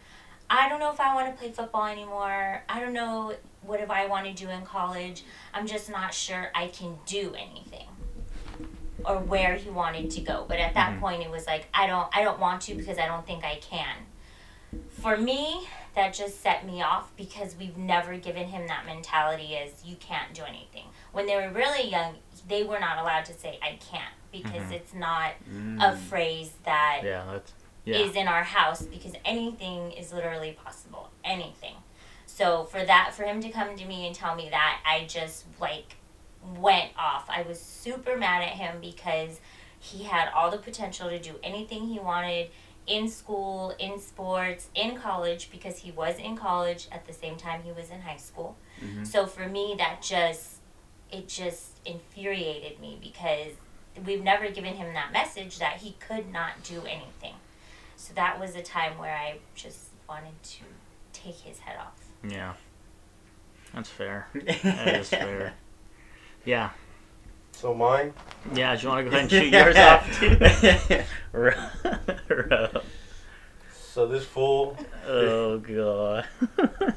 I 0.48 0.68
don't 0.68 0.78
know 0.78 0.92
if 0.92 1.00
I 1.00 1.14
want 1.14 1.32
to 1.34 1.38
play 1.40 1.50
football 1.50 1.86
anymore. 1.86 2.62
I 2.68 2.78
don't 2.80 2.92
know 2.92 3.34
what 3.62 3.80
if 3.80 3.90
I 3.90 4.06
want 4.06 4.26
to 4.26 4.32
do 4.32 4.48
in 4.48 4.62
college. 4.62 5.24
I'm 5.52 5.66
just 5.66 5.90
not 5.90 6.14
sure 6.14 6.50
I 6.54 6.68
can 6.68 6.98
do 7.04 7.34
anything. 7.34 7.88
Or 9.04 9.18
where 9.18 9.56
he 9.56 9.70
wanted 9.70 10.10
to 10.12 10.20
go. 10.20 10.44
But 10.46 10.58
at 10.58 10.74
that 10.74 10.94
Mhm. 10.94 11.00
point 11.00 11.22
it 11.22 11.30
was 11.30 11.46
like 11.46 11.66
I 11.74 11.86
don't 11.86 12.08
I 12.16 12.22
don't 12.22 12.38
want 12.38 12.62
to 12.62 12.74
because 12.74 12.98
I 12.98 13.06
don't 13.06 13.26
think 13.26 13.44
I 13.44 13.56
can. 13.56 13.96
For 15.00 15.16
me, 15.16 15.68
that 15.96 16.14
just 16.14 16.40
set 16.42 16.64
me 16.64 16.82
off 16.82 17.10
because 17.16 17.56
we've 17.56 17.76
never 17.76 18.16
given 18.18 18.46
him 18.48 18.68
that 18.68 18.86
mentality 18.86 19.56
as 19.56 19.84
you 19.84 19.96
can't 19.96 20.32
do 20.34 20.42
anything. 20.44 20.84
When 21.12 21.26
they 21.26 21.34
were 21.34 21.50
really 21.50 21.90
young, 21.90 22.14
they 22.46 22.62
were 22.62 22.78
not 22.78 22.98
allowed 22.98 23.24
to 23.24 23.32
say 23.32 23.58
I 23.62 23.78
can't 23.90 24.14
because 24.30 24.68
Mhm. 24.70 24.72
it's 24.72 24.94
not 24.94 25.32
Mm. 25.50 25.82
a 25.82 25.96
phrase 25.96 26.52
that 26.64 27.00
yeah. 27.02 27.24
That's 27.32 27.52
yeah. 27.84 27.96
is 27.98 28.14
in 28.14 28.28
our 28.28 28.44
house 28.44 28.82
because 28.82 29.14
anything 29.24 29.90
is 29.92 30.12
literally 30.12 30.52
possible. 30.52 31.10
Anything. 31.24 31.76
So 32.26 32.64
for 32.64 32.84
that, 32.84 33.14
for 33.14 33.24
him 33.24 33.40
to 33.40 33.48
come 33.50 33.74
to 33.76 33.84
me 33.86 34.06
and 34.06 34.14
tell 34.14 34.34
me 34.34 34.50
that, 34.50 34.80
I 34.84 35.06
just 35.06 35.46
like 35.58 35.96
went 36.58 36.92
off. 36.98 37.24
I 37.30 37.42
was 37.42 37.60
super 37.60 38.16
mad 38.16 38.42
at 38.42 38.50
him 38.50 38.80
because 38.82 39.40
he 39.80 40.04
had 40.04 40.28
all 40.34 40.50
the 40.50 40.58
potential 40.58 41.08
to 41.08 41.18
do 41.18 41.36
anything 41.42 41.88
he 41.88 41.98
wanted 41.98 42.50
in 42.86 43.08
school, 43.08 43.74
in 43.78 43.98
sports, 44.00 44.68
in 44.74 44.96
college 44.96 45.50
because 45.50 45.78
he 45.78 45.90
was 45.90 46.18
in 46.18 46.36
college 46.36 46.86
at 46.92 47.06
the 47.06 47.12
same 47.12 47.36
time 47.36 47.62
he 47.62 47.72
was 47.72 47.90
in 47.90 48.00
high 48.02 48.16
school. 48.16 48.56
Mhm. 48.80 49.06
So 49.06 49.26
for 49.26 49.48
me 49.48 49.74
that 49.78 50.02
just 50.02 50.56
it 51.10 51.28
just 51.28 51.78
infuriated 51.84 52.80
me 52.80 52.98
because 53.00 53.52
we've 54.04 54.22
never 54.22 54.50
given 54.50 54.74
him 54.74 54.92
that 54.94 55.12
message 55.12 55.58
that 55.58 55.76
he 55.78 55.92
could 56.00 56.30
not 56.32 56.62
do 56.62 56.80
anything. 56.82 57.34
So 57.96 58.12
that 58.14 58.38
was 58.38 58.54
a 58.56 58.62
time 58.62 58.98
where 58.98 59.14
I 59.16 59.38
just 59.54 59.90
wanted 60.08 60.40
to 60.42 60.64
take 61.12 61.36
his 61.36 61.60
head 61.60 61.76
off. 61.78 61.94
yeah. 62.28 62.54
That's 63.74 63.88
fair. 63.90 64.28
That 64.34 64.96
is 65.00 65.08
fair. 65.10 65.54
Yeah. 66.44 66.70
So 67.56 67.74
mine, 67.74 68.12
Yeah. 68.54 68.76
Do 68.76 68.82
you 68.82 68.88
want 68.88 69.04
to 69.06 69.10
go 69.10 69.16
ahead 69.16 69.22
and 69.22 69.30
shoot 69.30 69.52
yours 69.58 69.76
off 69.76 70.18
too? 70.18 70.36
So 73.72 74.06
this 74.06 74.26
fool 74.26 74.76
oh 75.06 75.56
god. 75.58 76.26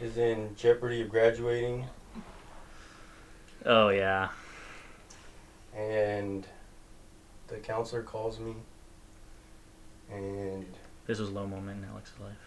is 0.00 0.16
in 0.16 0.54
jeopardy 0.56 1.02
of 1.02 1.10
graduating, 1.10 1.84
oh 3.66 3.90
yeah. 3.90 4.30
and 5.76 6.46
the 7.48 7.56
counselor 7.56 8.02
calls 8.02 8.40
me, 8.40 8.54
and 10.10 10.64
This 11.06 11.18
was 11.18 11.28
a 11.28 11.32
low 11.32 11.46
moment 11.46 11.84
in 11.84 11.90
Alex's 11.90 12.18
life. 12.20 12.38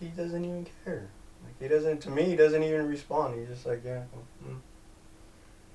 he 0.00 0.06
doesn't 0.08 0.44
even 0.44 0.66
care. 0.84 1.06
Like 1.44 1.54
he 1.60 1.68
doesn't. 1.68 2.00
To 2.00 2.10
me, 2.10 2.24
he 2.24 2.34
doesn't 2.34 2.62
even 2.64 2.88
respond. 2.88 3.38
He's 3.38 3.50
just 3.50 3.66
like, 3.66 3.84
yeah, 3.84 4.02
mm, 4.44 4.56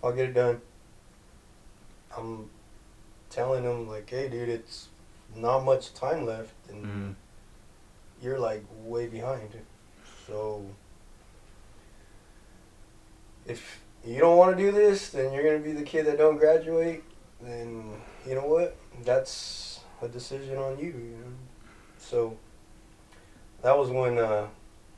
I'll 0.03 0.13
get 0.13 0.29
it 0.29 0.33
done. 0.33 0.61
I'm 2.15 2.49
telling 3.29 3.63
him 3.63 3.87
like, 3.87 4.09
hey, 4.09 4.29
dude, 4.29 4.49
it's 4.49 4.87
not 5.35 5.63
much 5.63 5.93
time 5.93 6.25
left, 6.25 6.53
and 6.69 6.85
Mm. 6.85 7.15
you're 8.21 8.39
like 8.39 8.63
way 8.83 9.07
behind. 9.07 9.61
So 10.27 10.65
if 13.45 13.81
you 14.03 14.19
don't 14.19 14.37
want 14.37 14.57
to 14.57 14.63
do 14.63 14.71
this, 14.71 15.09
then 15.09 15.33
you're 15.33 15.43
gonna 15.43 15.59
be 15.63 15.73
the 15.73 15.83
kid 15.83 16.05
that 16.05 16.17
don't 16.17 16.37
graduate. 16.37 17.03
Then 17.41 18.01
you 18.25 18.35
know 18.35 18.45
what? 18.45 18.75
That's 19.03 19.81
a 20.01 20.07
decision 20.07 20.57
on 20.57 20.79
you. 20.79 20.87
You 20.91 21.17
know. 21.17 21.33
So 21.97 22.37
that 23.61 23.77
was 23.77 23.89
when 23.89 24.17
uh, 24.17 24.47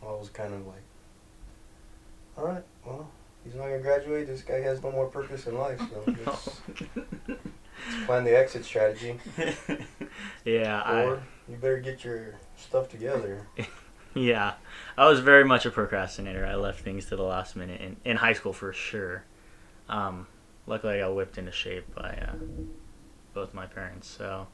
I 0.02 0.06
was 0.06 0.30
kind 0.30 0.54
of 0.54 0.66
like, 0.68 0.84
all 2.38 2.46
right, 2.46 2.64
well, 2.86 3.10
he's 3.44 3.56
not 3.56 3.64
gonna 3.64 3.80
graduate. 3.80 4.28
This 4.28 4.42
guy 4.42 4.62
has 4.62 4.82
no 4.84 4.92
more 4.92 5.08
purpose 5.08 5.48
in 5.48 5.58
life. 5.58 5.80
So 5.80 6.04
let's, 6.26 6.62
let's 7.28 8.06
plan 8.06 8.24
the 8.24 8.38
exit 8.38 8.66
strategy. 8.66 9.20
Yeah, 10.44 10.82
I, 10.82 11.04
you 11.50 11.58
better 11.58 11.80
get 11.80 12.04
your 12.04 12.36
stuff 12.58 12.90
together. 12.90 13.48
yeah, 14.14 14.54
I 14.98 15.08
was 15.08 15.20
very 15.20 15.46
much 15.46 15.66
a 15.66 15.72
procrastinator. 15.72 16.46
I 16.46 16.56
left 16.56 16.82
things 16.82 17.06
to 17.08 17.16
the 17.16 17.24
last 17.24 17.56
minute 17.56 17.82
in, 17.82 17.98
in 18.04 18.18
high 18.18 18.34
school 18.34 18.54
for 18.54 18.74
sure. 18.74 19.24
Um, 19.88 20.28
luckily, 20.66 20.96
I 20.96 21.00
got 21.00 21.16
whipped 21.16 21.38
into 21.38 21.52
shape 21.52 21.94
by 21.94 22.10
uh, 22.28 22.36
both 23.34 23.54
my 23.54 23.66
parents, 23.68 24.08
so 24.08 24.48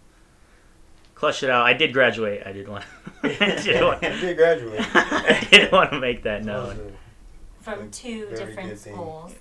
clutch 1.16 1.44
it 1.44 1.50
out. 1.50 1.66
I 1.66 1.74
did 1.74 1.94
graduate. 1.94 2.44
I 2.46 2.52
did 2.52 2.68
want. 2.68 2.84
I 3.24 3.30
did 3.64 3.82
want, 3.84 4.04
You 4.04 4.10
did 4.10 4.38
graduate. 4.38 4.82
I 4.94 5.48
did 5.50 5.72
want 5.72 5.92
to 5.92 6.00
make 6.00 6.24
that 6.24 6.44
known. 6.44 6.98
From 7.76 7.92
two 7.92 8.30
different 8.30 8.80
schools. 8.80 9.34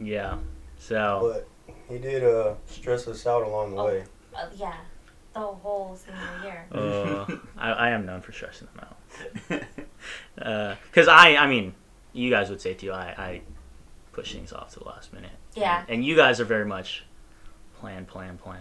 Yeah. 0.00 0.36
So 0.78 1.32
But 1.66 1.78
he 1.88 1.98
did 1.98 2.22
uh, 2.24 2.54
stress 2.66 3.06
us 3.08 3.26
out 3.26 3.42
along 3.44 3.70
the 3.74 3.80
Oh. 3.80 3.86
way. 3.86 4.04
Uh, 4.34 4.46
yeah, 4.56 4.76
the 5.32 5.40
whole 5.40 5.96
senior 5.96 6.20
year. 6.42 6.66
uh, 6.72 7.26
I, 7.58 7.72
I 7.72 7.90
am 7.90 8.04
known 8.06 8.20
for 8.20 8.32
stressing 8.32 8.68
them 8.74 8.86
out. 8.86 8.96
Because 10.90 11.06
I, 11.08 11.36
I 11.36 11.46
mean, 11.46 11.74
you 12.12 12.28
guys 12.30 12.50
would 12.50 12.60
say 12.60 12.74
too. 12.74 12.92
I, 12.92 13.14
I 13.16 13.40
push 14.12 14.32
things 14.32 14.52
off 14.52 14.72
to 14.74 14.80
the 14.80 14.86
last 14.86 15.12
minute. 15.12 15.30
Yeah. 15.54 15.84
And 15.88 16.04
you 16.04 16.16
guys 16.16 16.40
are 16.40 16.44
very 16.44 16.66
much 16.66 17.04
plan, 17.78 18.04
plan, 18.06 18.36
plan. 18.38 18.60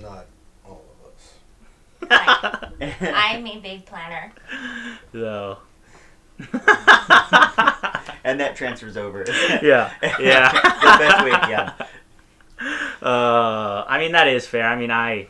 Not 0.00 0.26
all 0.66 0.82
of 1.04 1.12
us. 1.12 1.34
I'm 3.00 3.46
a 3.46 3.58
big 3.60 3.84
planner. 3.86 4.32
so. 5.12 5.58
and 8.24 8.40
that 8.40 8.56
transfers 8.56 8.96
over. 8.96 9.24
yeah, 9.62 9.92
yeah. 10.18 10.52
the 10.52 10.98
best 10.98 11.24
way, 11.24 11.30
yeah. 11.50 11.72
Uh, 13.02 13.84
I 13.88 13.98
mean 13.98 14.12
that 14.12 14.28
is 14.28 14.46
fair. 14.46 14.66
I 14.66 14.76
mean 14.76 14.90
I. 14.90 15.28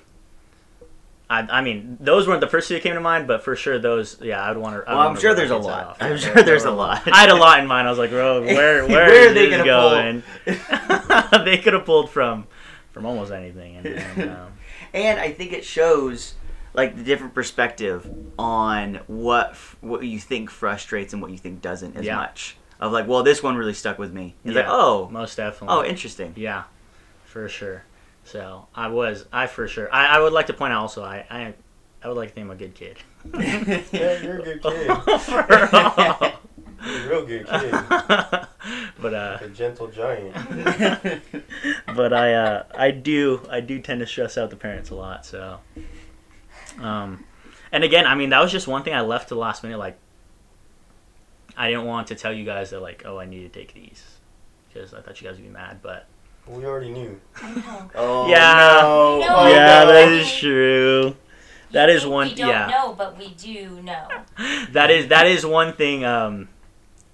I, 1.33 1.43
I 1.43 1.61
mean, 1.63 1.97
those 2.01 2.27
weren't 2.27 2.41
the 2.41 2.49
first 2.49 2.67
two 2.67 2.75
that 2.75 2.83
came 2.83 2.95
to 2.95 3.01
mind, 3.01 3.29
but 3.29 3.45
for 3.45 3.55
sure 3.55 3.79
those, 3.79 4.19
yeah, 4.21 4.51
I'd 4.51 4.57
want 4.57 4.75
to. 4.75 4.83
Well, 4.91 4.99
I'm 4.99 5.17
sure 5.17 5.33
there's 5.33 5.53
a 5.53 5.57
lot. 5.57 5.97
I'm 6.01 6.19
sure 6.19 6.35
there's 6.43 6.65
a 6.65 6.73
lot. 6.73 7.07
I 7.07 7.21
had 7.21 7.29
a 7.29 7.37
lot 7.37 7.61
in 7.61 7.69
mind. 7.69 7.87
I 7.87 7.91
was 7.91 8.01
like, 8.01 8.11
bro, 8.11 8.41
where, 8.43 8.85
where, 8.85 8.89
Where 8.89 9.31
are 9.31 9.33
they 9.33 9.49
gonna 9.49 9.65
going? 9.65 10.25
they 11.45 11.59
could 11.59 11.73
have 11.75 11.85
pulled 11.85 12.11
from, 12.11 12.49
from 12.91 13.07
almost 13.07 13.31
anything. 13.31 13.77
And, 13.77 13.87
and 13.87 14.31
um, 14.33 14.53
And 14.93 15.21
I 15.21 15.31
think 15.31 15.53
it 15.53 15.65
shows 15.65 16.35
like 16.75 16.97
the 16.97 17.05
different 17.05 17.33
perspective 17.33 18.13
on 18.37 18.97
what 19.07 19.51
f- 19.51 19.77
what 19.83 20.03
you 20.03 20.19
think 20.19 20.51
frustrates 20.51 21.13
and 21.13 21.23
what 21.23 21.31
you 21.31 21.39
think 21.39 21.63
doesn't 21.63 21.97
as 21.97 22.05
Yeah. 22.07 22.17
much. 22.17 22.57
Of 22.81 22.93
like, 22.93 23.07
well, 23.07 23.23
this 23.23 23.43
one 23.43 23.57
really 23.57 23.75
stuck 23.75 23.99
with 23.99 24.13
me. 24.13 24.35
It's 24.45 24.57
like, 24.57 24.65
oh, 24.69 25.09
most 25.13 25.37
definitely. 25.37 25.77
oh, 25.77 25.85
interesting. 25.85 26.33
Yeah, 26.35 26.65
for 27.27 27.49
sure. 27.49 27.85
So 28.25 28.67
I 28.75 28.89
was, 28.89 29.27
I 29.33 29.47
for 29.47 29.69
sure. 29.69 29.93
I, 29.95 30.17
I 30.17 30.21
would 30.21 30.33
like 30.33 30.47
to 30.47 30.55
point 30.55 30.73
out 30.73 30.81
also, 30.81 31.05
I, 31.05 31.27
I, 31.31 31.55
I 32.03 32.09
would 32.09 32.17
like 32.17 32.31
to 32.31 32.35
think 32.35 32.47
I'm 32.47 32.51
a 32.51 32.57
good 32.57 32.75
kid. 32.75 32.97
Yeah, 33.93 34.23
you're 34.23 34.39
a 34.39 34.43
good 34.43 34.63
kid. 34.63 34.87
You're 36.87 37.05
a 37.05 37.09
real 37.09 37.27
good 37.27 37.47
kid. 37.47 37.71
but 39.03 39.13
uh, 39.15 39.39
A 39.43 39.49
gentle 39.49 39.89
giant. 39.89 40.35
but 41.95 42.13
I 42.15 42.33
uh, 42.35 42.63
I 42.75 42.91
do 42.91 43.47
I 43.51 43.61
do 43.61 43.79
tend 43.81 44.01
to 44.01 44.07
stress 44.07 44.39
out 44.39 44.49
the 44.49 44.57
parents 44.57 44.89
a 44.89 44.95
lot. 44.95 45.27
So, 45.27 45.59
um, 46.81 47.25
and 47.73 47.85
again, 47.85 48.07
I 48.07 48.15
mean 48.15 48.31
that 48.31 48.41
was 48.41 48.51
just 48.51 48.67
one 48.67 48.83
thing 48.83 48.95
I 48.95 49.03
left 49.03 49.29
to 49.29 49.35
the 49.35 49.41
last 49.41 49.63
minute. 49.63 49.79
Like, 49.79 49.99
I 51.61 51.69
didn't 51.71 51.85
want 51.85 52.07
to 52.09 52.15
tell 52.15 52.33
you 52.33 52.45
guys 52.45 52.71
that 52.71 52.81
like, 52.81 53.03
oh, 53.05 53.19
I 53.19 53.27
need 53.27 53.41
to 53.43 53.49
take 53.51 53.75
these 53.75 54.03
because 54.73 54.95
I 54.95 55.01
thought 55.03 55.21
you 55.21 55.27
guys 55.29 55.37
would 55.37 55.45
be 55.47 55.53
mad. 55.53 55.81
But 55.83 56.07
We 56.47 56.65
already 56.65 56.91
knew. 56.91 57.21
I 57.43 57.55
know. 57.55 57.91
oh 57.97 58.29
Yeah. 58.29 58.81
no. 58.83 59.21
No, 59.21 59.37
Oh, 59.41 59.49
yeah, 59.49 59.85
no. 59.85 59.93
that 59.93 60.09
is 60.13 60.33
true. 60.37 61.17
That 61.73 61.89
You 61.91 61.97
is 61.97 62.07
one. 62.07 62.29
We 62.29 62.35
don't 62.35 62.49
yeah, 62.49 62.67
know, 62.67 62.95
but 62.95 63.19
we 63.19 63.29
do 63.35 63.81
know. 63.83 64.09
that 64.73 64.91
is 64.91 65.09
that 65.09 65.27
is 65.27 65.45
one 65.45 65.75
thing. 65.75 66.05
Um, 66.05 66.49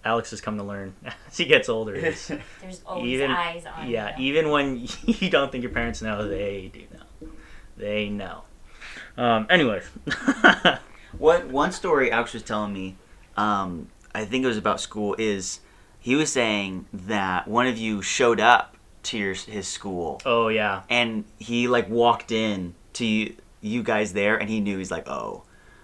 Alex 0.05 0.31
has 0.31 0.41
come 0.41 0.57
to 0.59 0.63
learn 0.63 0.95
as 1.29 1.37
he 1.37 1.45
gets 1.45 1.69
older. 1.69 1.95
Is, 1.95 2.29
There's 2.61 2.81
always 2.87 3.07
Even- 3.07 3.33
eyes 3.33 3.67
on 3.67 3.91
yeah, 3.91 4.17
you. 4.17 4.27
even 4.33 4.51
when 4.51 4.87
you 5.07 5.29
don't 5.29 5.51
think 5.51 5.63
your 5.63 5.73
parents 5.73 6.01
know, 6.03 6.29
they 6.29 6.71
do 6.73 6.83
know. 6.95 7.29
They 7.77 8.09
know. 8.09 8.45
Um, 9.19 9.47
anyways. 9.51 9.85
What 11.19 11.49
one 11.49 11.73
story 11.73 12.13
Alex 12.13 12.35
was 12.35 12.43
telling 12.43 12.73
me, 12.75 12.97
um, 13.37 13.89
I 14.17 14.25
think 14.25 14.45
it 14.45 14.49
was 14.49 14.57
about 14.57 14.81
school, 14.81 15.15
is 15.19 15.61
he 16.01 16.15
was 16.15 16.33
saying 16.33 16.87
that 16.93 17.47
one 17.49 17.67
of 17.67 17.77
you 17.79 18.03
showed 18.03 18.41
up 18.41 18.77
to 19.05 19.19
your 19.19 19.35
his 19.35 19.69
school 19.69 20.21
oh 20.27 20.49
yeah. 20.49 20.83
and 20.91 21.25
he 21.39 21.69
like 21.69 21.89
walked 21.89 22.33
in 22.33 22.75
to 22.95 23.05
you, 23.07 23.37
you 23.61 23.83
guys 23.85 24.13
there 24.13 24.37
and 24.37 24.51
he 24.51 24.59
knew 24.61 24.79
he's 24.79 24.91
like, 24.91 25.09
oh, 25.09 25.43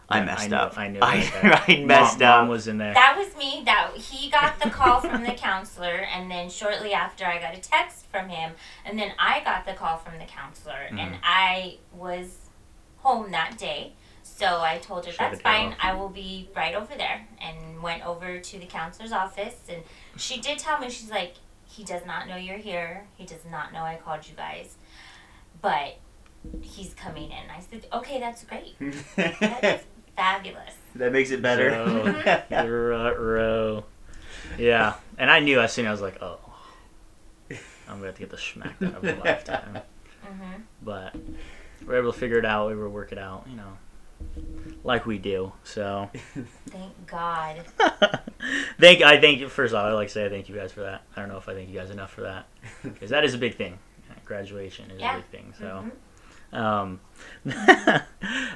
I 0.09 0.19
Yeah, 0.19 0.25
messed 0.25 0.51
knew- 0.51 0.57
up. 0.57 0.77
I 0.79 0.89
knew. 0.89 0.99
I, 1.03 1.17
that. 1.21 1.65
I 1.69 1.77
messed 1.85 2.19
mom, 2.21 2.29
up. 2.29 2.41
Mom 2.43 2.49
was 2.49 2.67
in 2.69 2.79
there. 2.79 2.95
That 2.95 3.15
was 3.17 3.35
me. 3.37 3.63
That 3.65 3.93
he 3.97 4.29
got 4.31 4.61
the 4.61 4.71
call 4.71 5.01
from 5.01 5.23
the 5.23 5.33
counselor, 5.33 6.05
and 6.15 6.31
then 6.31 6.51
shortly 6.51 6.93
after, 6.93 7.25
I 7.25 7.39
got 7.41 7.55
a 7.57 7.61
text 7.61 8.07
from 8.11 8.29
him, 8.29 8.53
and 8.85 8.99
then 8.99 9.13
I 9.19 9.41
got 9.45 9.65
the 9.67 9.73
call 9.75 9.99
from 9.99 10.19
the 10.19 10.25
counselor, 10.27 10.75
Mm-hmm. 10.87 10.99
and 10.99 11.17
I 11.23 11.79
was 11.97 12.39
home 12.99 13.31
that 13.33 13.57
day. 13.59 13.93
So 14.35 14.61
I 14.61 14.79
told 14.79 15.05
her 15.07 15.13
Shut 15.13 15.19
that's 15.31 15.41
it 15.41 15.45
down. 15.45 15.71
fine. 15.71 15.77
I 15.81 15.95
will 15.95 16.09
be 16.09 16.49
right 16.57 16.75
over 16.75 16.95
there, 16.97 17.27
and 17.41 17.83
went 17.83 18.05
over 18.05 18.39
to 18.41 18.59
the 18.59 18.67
counselor's 18.67 19.13
office, 19.13 19.57
and 19.69 19.83
she 20.17 20.41
did 20.41 20.59
tell 20.59 20.79
me 20.79 20.89
she's 20.91 21.11
like, 21.11 21.35
he 21.67 21.85
does 21.85 22.05
not 22.07 22.27
know 22.29 22.37
you're 22.37 22.57
here. 22.59 23.07
He 23.17 23.25
does 23.25 23.45
not 23.51 23.73
know 23.73 23.81
I 23.83 23.97
called 24.03 24.27
you 24.29 24.35
guys, 24.35 24.77
but 25.61 25.97
he's 26.61 26.93
coming 26.95 27.31
in. 27.31 27.51
I 27.51 27.61
said, 27.61 27.87
okay, 27.93 28.19
that's 28.19 28.43
great. 28.45 28.75
That's 29.17 29.85
fabulous. 30.17 30.75
that 30.97 31.13
makes 31.13 31.31
it 31.31 31.41
better. 31.41 31.71
So, 31.71 32.37
Ruh-roh. 32.69 33.85
yeah, 34.59 34.95
and 35.19 35.31
I 35.31 35.39
knew 35.41 35.61
as 35.61 35.73
soon 35.73 35.87
as 35.87 35.89
I 35.89 35.93
was 35.93 36.01
like, 36.03 36.23
oh, 36.23 36.39
I'm 37.89 37.97
gonna 37.97 38.07
have 38.07 38.15
to 38.17 38.21
get 38.21 38.31
the 38.31 38.37
smackdown 38.37 38.97
of 38.97 39.05
a 39.05 39.15
lifetime. 39.23 39.79
hmm 40.25 40.61
But 40.83 41.15
we 41.15 41.87
were 41.87 41.97
able 41.97 42.13
to 42.13 42.19
figure 42.19 42.39
it 42.39 42.45
out. 42.45 42.69
We 42.69 42.75
were 42.77 42.89
work 42.91 43.13
it 43.13 43.19
out, 43.19 43.47
you 43.49 43.57
know, 43.57 43.77
like 44.85 45.07
we 45.07 45.19
do. 45.19 45.53
So 45.65 46.11
Thank 46.69 47.07
God. 47.07 47.65
thank 48.81 49.03
I 49.03 49.21
thank 49.21 49.41
you. 49.41 49.49
First 49.49 49.75
off, 49.75 49.85
I'd 49.87 49.93
like 49.93 50.09
to 50.09 50.15
say 50.15 50.27
I 50.27 50.29
thank 50.29 50.49
you 50.49 50.55
guys 50.57 50.73
for 50.73 50.81
that. 50.81 51.03
I 51.17 51.21
don't 51.21 51.29
know 51.29 51.37
if 51.39 51.49
I 51.49 51.55
thank 51.55 51.69
you 51.69 51.79
guys 51.79 51.91
enough 51.91 52.11
for 52.13 52.23
that 52.23 52.47
because 52.83 53.11
that 53.11 53.25
is 53.25 53.35
a 53.35 53.39
big 53.39 53.57
thing. 53.57 53.79
Graduation 54.25 54.91
is 54.91 55.01
Yeah. 55.01 55.15
a 55.15 55.17
big 55.19 55.27
thing. 55.27 55.55
So. 55.59 55.85
Mhm. 56.53 56.59
Um, 56.59 57.01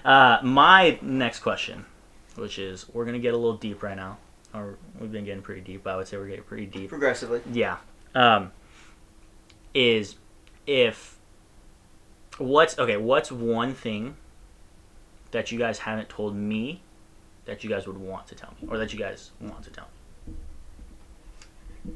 uh, 0.05 0.38
my 0.42 0.98
next 1.00 1.40
question, 1.40 1.87
which 2.35 2.59
is 2.59 2.87
we're 2.92 3.05
gonna 3.07 3.18
get 3.18 3.33
a 3.35 3.37
little 3.37 3.57
deep 3.57 3.83
right 3.83 3.96
now, 3.96 4.18
or 4.52 4.76
we've 5.00 5.11
been 5.12 5.24
getting 5.24 5.42
pretty 5.42 5.62
deep. 5.62 5.87
I 5.87 5.96
would 5.96 6.07
say 6.07 6.16
we're 6.18 6.26
getting 6.29 6.44
pretty 6.44 6.66
deep. 6.66 6.90
Progressively. 6.90 7.40
Yeah. 7.50 7.79
Um, 8.14 8.52
is 9.74 10.16
if 10.66 11.16
what's 12.38 12.79
okay? 12.79 12.96
What's 12.98 13.33
one 13.33 13.72
thing 13.74 14.16
that 15.37 15.53
you 15.53 15.59
guys 15.59 15.79
haven't 15.81 16.09
told 16.09 16.35
me 16.35 16.81
that 17.44 17.62
you 17.62 17.68
guys 17.68 17.87
would 17.87 17.99
want 17.99 18.27
to 18.27 18.35
tell 18.35 18.55
me, 18.59 18.66
or 18.70 18.79
that 18.79 18.90
you 18.94 18.99
guys 18.99 19.33
want 19.38 19.62
to 19.64 19.70
tell 19.70 19.87
me? 20.27 21.92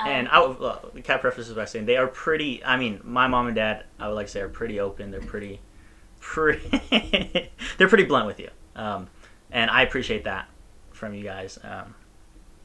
and 0.00 0.28
Um, 0.28 0.32
I 0.34 0.46
would, 0.46 0.62
uh, 0.62 0.78
cat 1.02 1.20
prefaces 1.20 1.54
by 1.54 1.66
saying 1.66 1.84
they 1.84 1.98
are 1.98 2.06
pretty. 2.06 2.64
I 2.64 2.78
mean, 2.78 3.00
my 3.04 3.26
mom 3.26 3.48
and 3.48 3.54
dad, 3.54 3.84
I 3.98 4.08
would 4.08 4.14
like 4.14 4.26
to 4.26 4.32
say, 4.32 4.40
are 4.40 4.48
pretty 4.48 4.80
open. 4.80 5.10
They're 5.10 5.20
pretty, 5.20 5.60
pretty. 6.20 7.50
they're 7.76 7.88
pretty 7.88 8.04
blunt 8.04 8.26
with 8.26 8.40
you, 8.40 8.48
um, 8.76 9.08
and 9.52 9.70
I 9.70 9.82
appreciate 9.82 10.24
that 10.24 10.48
from 10.90 11.12
you 11.14 11.22
guys. 11.24 11.58
Um, 11.62 11.94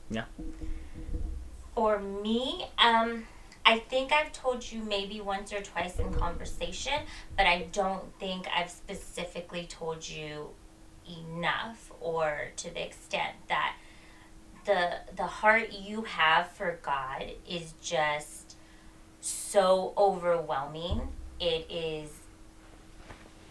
yeah. 0.09 0.23
For 1.75 1.99
me, 1.99 2.67
um, 2.77 3.25
I 3.65 3.79
think 3.79 4.11
I've 4.11 4.33
told 4.33 4.69
you 4.69 4.83
maybe 4.83 5.21
once 5.21 5.53
or 5.53 5.61
twice 5.61 5.97
in 5.99 6.13
conversation, 6.13 7.03
but 7.37 7.45
I 7.45 7.67
don't 7.71 8.03
think 8.19 8.45
I've 8.53 8.69
specifically 8.69 9.65
told 9.67 10.07
you 10.07 10.49
enough 11.09 11.91
or 12.01 12.49
to 12.57 12.73
the 12.73 12.85
extent 12.85 13.35
that 13.47 13.75
the 14.65 14.99
the 15.15 15.25
heart 15.25 15.73
you 15.73 16.03
have 16.03 16.49
for 16.51 16.79
God 16.81 17.25
is 17.47 17.73
just 17.81 18.55
so 19.21 19.93
overwhelming. 19.97 21.01
It 21.39 21.69
is 21.69 22.09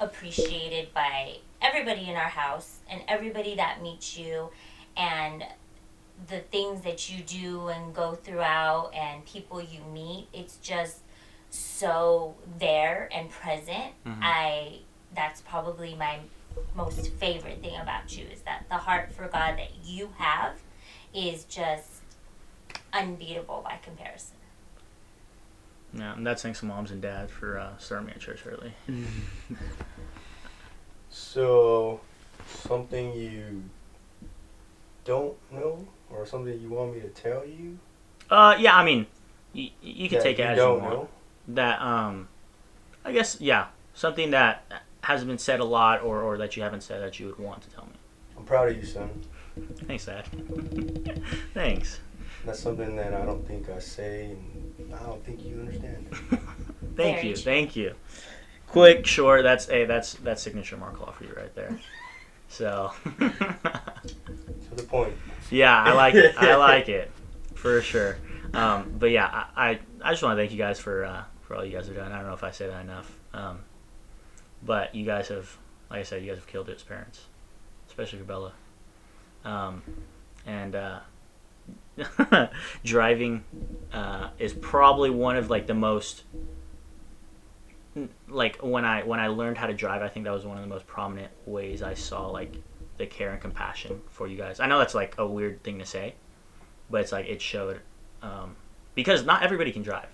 appreciated 0.01 0.93
by 0.93 1.39
everybody 1.61 2.09
in 2.09 2.17
our 2.17 2.23
house 2.29 2.81
and 2.91 3.03
everybody 3.09 3.55
that 3.57 3.83
meets 3.83 4.19
you 4.19 4.51
and 4.97 5.45
the 6.29 6.39
things 6.41 6.83
that 6.83 7.11
you 7.11 7.23
do 7.23 7.69
and 7.69 7.95
go 7.95 8.15
throughout 8.15 8.93
and 8.95 9.25
people 9.25 9.61
you 9.61 9.81
meet 9.93 10.29
it's 10.33 10.57
just 10.59 11.01
so 11.51 12.35
there 12.59 13.09
and 13.13 13.29
present 13.31 13.93
Mhm. 14.07 14.19
i 14.23 14.79
that's 15.15 15.41
probably 15.43 15.95
my 15.95 16.19
most 16.75 17.13
favorite 17.15 17.61
thing 17.63 17.77
about 17.81 18.17
you 18.17 18.25
is 18.27 18.41
that 18.43 18.65
the 18.69 18.77
heart 18.77 19.13
for 19.13 19.27
god 19.29 19.59
that 19.59 19.71
you 19.85 20.11
have 20.19 20.55
is 21.15 21.45
just 21.45 22.03
unbeatable 22.93 23.63
by 23.65 23.79
comparison 23.83 24.37
Yeah, 25.95 26.15
and 26.15 26.27
that's 26.27 26.43
thanks 26.43 26.61
to 26.61 26.67
moms 26.67 26.91
and 26.91 27.03
dads 27.03 27.31
for 27.33 27.59
uh, 27.59 27.77
starting 27.79 28.07
me 28.07 28.13
at 28.15 28.21
church 28.21 28.45
early. 28.47 28.73
So, 31.11 32.01
something 32.47 33.13
you 33.13 33.65
don't 35.05 35.37
know, 35.53 35.87
or 36.15 36.27
something 36.27 36.59
you 36.61 36.69
want 36.69 36.95
me 36.95 37.01
to 37.01 37.09
tell 37.09 37.45
you? 37.47 37.79
Uh, 38.31 38.57
yeah, 38.59 38.77
I 38.77 38.85
mean, 38.85 39.07
you, 39.53 39.71
you 39.83 40.09
can 40.09 40.23
take 40.23 40.39
it 40.39 40.43
you 40.43 40.49
as 40.49 40.57
don't 40.57 40.77
you 40.79 40.83
want. 40.83 40.95
know? 40.95 41.09
That 41.49 41.81
um, 41.83 42.29
I 43.05 43.13
guess 43.13 43.41
yeah, 43.41 43.67
something 43.95 44.31
that 44.31 44.65
hasn't 45.03 45.29
been 45.29 45.39
said 45.39 45.61
a 45.61 45.65
lot, 45.65 46.03
or 46.03 46.23
or 46.23 46.39
that 46.39 46.57
you 46.57 46.63
haven't 46.63 46.83
said 46.83 47.03
that 47.03 47.19
you 47.19 47.27
would 47.27 47.39
want 47.39 47.63
to 47.63 47.71
tell 47.71 47.85
me. 47.85 47.93
I'm 48.37 48.45
proud 48.45 48.69
of 48.71 48.77
you, 48.77 48.85
son. 48.85 49.11
Thanks, 49.87 50.07
Dad. 50.07 50.27
Thanks. 51.55 52.01
That's 52.45 52.61
something 52.61 52.97
that 52.97 53.13
I 53.15 53.25
don't 53.25 53.47
think 53.47 53.69
I 53.69 53.79
say, 53.79 54.37
and 54.79 54.95
I 54.95 55.03
don't 55.05 55.25
think 55.25 55.45
you 55.45 55.61
understand. 55.61 56.09
Thank 56.97 57.17
Very 57.17 57.29
you, 57.29 57.35
true. 57.35 57.43
thank 57.43 57.77
you. 57.77 57.95
Quick, 58.67 59.07
short. 59.07 59.43
That's 59.43 59.69
a 59.71 59.85
that's 59.85 60.15
that's 60.15 60.43
signature 60.43 60.77
Mark 60.77 61.01
Law 61.01 61.13
for 61.13 61.25
you 61.25 61.33
right 61.37 61.55
there. 61.55 61.79
So, 62.53 62.93
to 63.19 64.75
the 64.77 64.83
point. 64.83 65.15
yeah, 65.51 65.75
I 65.75 65.95
like 65.95 66.15
it. 66.15 66.35
I 66.37 66.55
like 66.57 66.91
it 66.91 67.11
for 67.55 67.81
sure. 67.81 68.19
Um, 68.53 68.95
but 68.99 69.11
yeah, 69.11 69.47
I, 69.57 69.71
I, 69.71 69.79
I 70.03 70.11
just 70.11 70.23
want 70.23 70.37
to 70.37 70.43
thank 70.43 70.53
you 70.53 70.59
guys 70.59 70.79
for 70.79 71.07
uh, 71.07 71.25
for 71.41 71.57
all 71.57 71.65
you 71.65 71.75
guys 71.75 71.87
have 71.87 71.97
done. 71.97 72.13
I 72.13 72.19
don't 72.19 72.27
know 72.27 72.35
if 72.35 72.45
I 72.45 72.51
say 72.51 72.67
that 72.67 72.83
enough, 72.83 73.19
um, 73.33 73.61
but 74.63 74.95
you 74.95 75.07
guys 75.07 75.29
have, 75.29 75.57
like 75.89 76.01
I 76.01 76.03
said, 76.03 76.21
you 76.23 76.29
guys 76.29 76.37
have 76.37 76.47
killed 76.47 76.69
it 76.69 76.77
as 76.77 76.83
parents, 76.83 77.23
especially 77.89 78.19
for 78.19 78.27
Bella. 78.27 78.53
Um, 79.47 79.83
and 80.45 80.75
uh, 80.75 81.01
driving 82.85 83.45
uh, 83.95 84.29
is 84.39 84.53
probably 84.53 85.09
one 85.09 85.37
of 85.37 85.49
like 85.49 85.67
the 85.67 85.75
most 85.75 86.25
like 88.29 88.59
when 88.63 88.85
I 88.85 89.03
when 89.03 89.21
I 89.21 89.29
learned 89.29 89.59
how 89.59 89.67
to 89.67 89.75
drive, 89.75 90.03
I 90.03 90.09
think 90.09 90.25
that 90.25 90.33
was 90.33 90.47
one 90.47 90.57
of 90.57 90.63
the 90.63 90.69
most 90.69 90.87
prominent 90.87 91.33
ways 91.47 91.83
I 91.83 91.95
saw 91.95 92.29
like 92.29 92.57
the 92.97 93.07
care 93.07 93.33
and 93.33 93.41
compassion 93.41 94.01
for 94.09 94.27
you 94.27 94.37
guys. 94.37 94.61
I 94.61 94.67
know 94.67 94.79
that's 94.79 94.95
like 94.95 95.15
a 95.19 95.27
weird 95.27 95.63
thing 95.63 95.79
to 95.79 95.87
say, 95.87 96.15
but 96.91 97.01
it's 97.03 97.13
like 97.13 97.27
it 97.27 97.41
showed 97.41 97.81
um, 98.23 98.57
because 98.95 99.25
not 99.25 99.43
everybody 99.43 99.73
can 99.73 99.83
drive. 99.83 100.09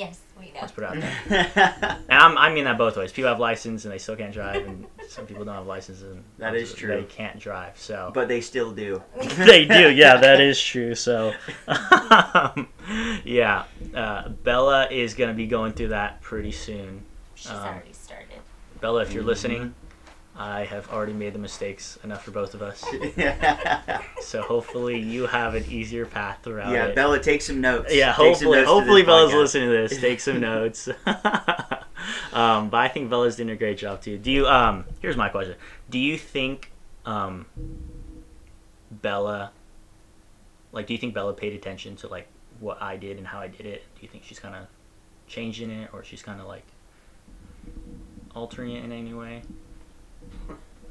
Yes 0.00 0.20
we 0.38 0.46
know 0.46 0.60
Let's 0.62 0.72
put 0.72 0.84
it 0.84 0.86
out 0.90 0.96
there. 1.28 1.98
And 2.08 2.18
I'm, 2.18 2.36
I 2.38 2.50
mean 2.52 2.64
that 2.64 2.76
both 2.78 2.96
ways. 2.96 3.12
People 3.12 3.28
have 3.28 3.38
license 3.38 3.84
and 3.84 3.92
they 3.92 3.98
still 3.98 4.16
can't 4.16 4.32
drive, 4.32 4.66
and 4.66 4.86
some 5.08 5.26
people 5.26 5.44
don't 5.44 5.54
have 5.54 5.66
licenses 5.66 6.02
and 6.12 6.24
That 6.38 6.54
is 6.56 6.72
true. 6.74 6.88
They 6.96 7.04
can't 7.04 7.38
drive. 7.38 7.78
So 7.78 8.10
but 8.14 8.26
they 8.28 8.40
still 8.40 8.72
do. 8.72 9.02
they 9.36 9.64
do. 9.66 9.90
Yeah, 9.90 10.16
that 10.16 10.40
is 10.40 10.60
true. 10.60 10.94
So, 10.94 11.32
um, 11.68 12.68
yeah, 13.24 13.64
uh, 13.94 14.28
Bella 14.30 14.88
is 14.90 15.14
gonna 15.14 15.34
be 15.34 15.46
going 15.46 15.72
through 15.74 15.88
that 15.88 16.20
pretty 16.22 16.52
soon. 16.52 17.02
she's 17.34 17.50
Um, 17.52 17.58
already 17.58 17.92
started 17.92 18.26
Bella, 18.80 19.02
if 19.02 19.12
you're 19.12 19.22
Mhm. 19.22 19.26
listening, 19.26 19.74
I 20.40 20.64
have 20.64 20.88
already 20.88 21.12
made 21.12 21.34
the 21.34 21.38
mistakes 21.38 21.98
enough 22.02 22.24
for 22.24 22.30
both 22.30 22.54
of 22.54 22.62
us. 22.62 22.82
So 24.22 24.42
hopefully 24.42 24.98
you 24.98 25.26
have 25.26 25.54
an 25.54 25.64
easier 25.68 26.06
path 26.06 26.38
throughout 26.42 26.72
it. 26.72 26.76
Yeah, 26.76 26.90
Bella, 26.92 27.18
take 27.20 27.42
some 27.42 27.60
notes. 27.60 27.92
yeah, 27.92 28.08
Take 28.08 28.14
hopefully, 28.16 28.58
notes 28.58 28.68
hopefully 28.70 29.02
Bella's 29.02 29.32
podcast. 29.32 29.40
listening 29.40 29.68
to 29.70 29.88
this. 29.88 30.00
Take 30.00 30.20
some 30.20 30.40
notes. 30.40 30.88
um, 32.32 32.68
but 32.70 32.76
I 32.78 32.88
think 32.88 33.10
Bella's 33.10 33.36
doing 33.36 33.50
a 33.50 33.56
great 33.56 33.76
job 33.76 34.02
too. 34.02 34.18
Do 34.18 34.30
you? 34.30 34.46
Um, 34.46 34.84
here's 35.00 35.16
my 35.16 35.28
question: 35.30 35.56
Do 35.88 35.98
you 35.98 36.16
think 36.16 36.70
um, 37.04 37.46
Bella, 38.90 39.50
like, 40.70 40.86
do 40.86 40.92
you 40.92 40.98
think 40.98 41.12
Bella 41.14 41.32
paid 41.32 41.54
attention 41.54 41.96
to 41.96 42.06
like 42.08 42.28
what 42.60 42.80
I 42.80 42.96
did 42.96 43.18
and 43.18 43.26
how 43.26 43.40
I 43.40 43.48
did 43.48 43.66
it? 43.66 43.84
Do 43.96 44.02
you 44.02 44.08
think 44.08 44.22
she's 44.24 44.38
kind 44.38 44.54
of 44.54 44.66
changing 45.26 45.70
it, 45.70 45.90
or 45.92 46.04
she's 46.04 46.22
kind 46.22 46.40
of 46.40 46.46
like 46.46 46.64
altering 48.34 48.72
it 48.72 48.84
in 48.84 48.92
any 48.92 49.12
way? 49.12 49.42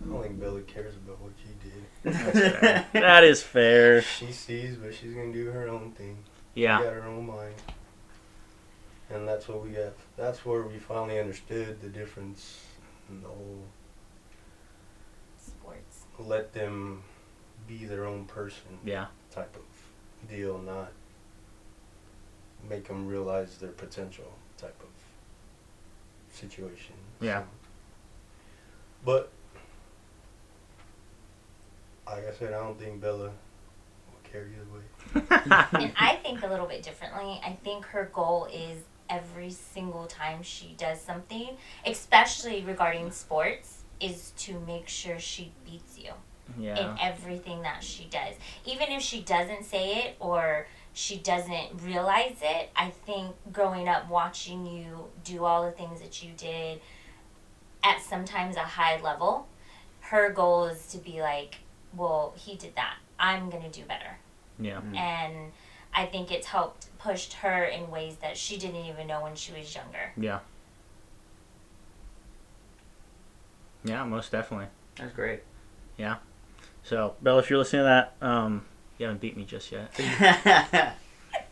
I 0.09 0.13
don't 0.13 0.23
think 0.23 0.39
Bella 0.39 0.61
cares 0.61 0.95
about 0.95 1.21
what 1.21 1.31
you 1.45 1.69
did. 1.69 2.13
That's 2.23 2.39
fair. 2.59 2.85
that 2.93 3.23
is 3.23 3.43
fair. 3.43 4.01
She 4.01 4.31
sees, 4.31 4.75
but 4.75 4.93
she's 4.93 5.13
gonna 5.13 5.31
do 5.31 5.45
her 5.47 5.67
own 5.69 5.91
thing. 5.91 6.17
Yeah. 6.55 6.79
She 6.79 6.83
got 6.85 6.93
her 6.93 7.03
own 7.03 7.27
mind. 7.27 7.55
And 9.11 9.27
that's 9.27 9.47
what 9.47 9.63
we 9.63 9.73
have. 9.75 9.93
That's 10.17 10.45
where 10.45 10.63
we 10.63 10.77
finally 10.77 11.19
understood 11.19 11.81
the 11.81 11.89
difference 11.89 12.63
in 13.09 13.21
the 13.21 13.27
whole 13.27 13.63
sports 15.39 16.05
let 16.19 16.53
them 16.53 17.03
be 17.67 17.85
their 17.85 18.05
own 18.05 18.25
person 18.25 18.79
Yeah. 18.83 19.07
type 19.31 19.55
of 19.55 20.27
deal, 20.29 20.57
not 20.59 20.91
make 22.67 22.87
them 22.87 23.07
realize 23.07 23.57
their 23.57 23.71
potential 23.71 24.31
type 24.57 24.79
of 24.81 26.35
situation. 26.35 26.95
Yeah. 27.21 27.41
So- 27.43 27.47
but 29.05 29.31
like 32.11 32.27
I 32.27 32.33
said, 32.33 32.53
I 32.53 32.63
don't 32.63 32.79
think 32.79 33.01
Bella 33.01 33.31
will 33.31 34.23
carry 34.23 34.51
either 34.55 34.65
way. 34.73 35.83
and 35.83 35.93
I 35.97 36.19
think 36.21 36.43
a 36.43 36.47
little 36.47 36.67
bit 36.67 36.83
differently. 36.83 37.39
I 37.43 37.57
think 37.63 37.85
her 37.85 38.09
goal 38.13 38.47
is 38.53 38.83
every 39.09 39.49
single 39.49 40.05
time 40.05 40.43
she 40.43 40.75
does 40.77 41.01
something, 41.01 41.49
especially 41.85 42.63
regarding 42.63 43.11
sports, 43.11 43.83
is 43.99 44.31
to 44.37 44.59
make 44.61 44.87
sure 44.87 45.19
she 45.19 45.51
beats 45.65 45.97
you 45.97 46.11
yeah. 46.57 46.77
in 46.77 46.99
everything 46.99 47.61
that 47.63 47.83
she 47.83 48.05
does. 48.05 48.35
Even 48.65 48.89
if 48.89 49.01
she 49.01 49.21
doesn't 49.21 49.65
say 49.65 50.03
it 50.03 50.15
or 50.19 50.67
she 50.93 51.17
doesn't 51.17 51.81
realize 51.83 52.37
it, 52.41 52.69
I 52.75 52.91
think 53.05 53.35
growing 53.51 53.87
up 53.87 54.09
watching 54.09 54.65
you 54.65 55.05
do 55.23 55.43
all 55.43 55.65
the 55.65 55.71
things 55.71 56.01
that 56.01 56.23
you 56.23 56.31
did 56.37 56.81
at 57.83 58.01
sometimes 58.01 58.55
a 58.55 58.61
high 58.61 58.99
level, 59.01 59.47
her 60.01 60.31
goal 60.31 60.65
is 60.65 60.87
to 60.87 60.97
be 60.97 61.21
like, 61.21 61.55
well, 61.95 62.33
he 62.37 62.55
did 62.55 62.75
that. 62.75 62.95
I'm 63.19 63.49
going 63.49 63.63
to 63.63 63.69
do 63.69 63.85
better 63.85 64.17
Yeah. 64.59 64.79
and 64.95 65.51
I 65.93 66.05
think 66.05 66.31
it's 66.31 66.47
helped 66.47 66.87
pushed 66.99 67.33
her 67.33 67.63
in 67.65 67.89
ways 67.91 68.17
that 68.21 68.37
she 68.37 68.57
didn't 68.57 68.85
even 68.85 69.07
know 69.07 69.21
when 69.23 69.35
she 69.35 69.51
was 69.51 69.73
younger. 69.75 70.11
Yeah. 70.17 70.39
Yeah, 73.83 74.03
most 74.03 74.31
definitely. 74.31 74.67
That's 74.97 75.13
great. 75.13 75.41
Yeah. 75.97 76.17
So, 76.83 77.15
Bella, 77.21 77.39
if 77.39 77.49
you're 77.49 77.59
listening 77.59 77.81
to 77.81 77.85
that, 77.85 78.13
um, 78.25 78.65
you 78.97 79.05
haven't 79.05 79.21
beat 79.21 79.35
me 79.37 79.45
just 79.45 79.71
yet. 79.71 79.91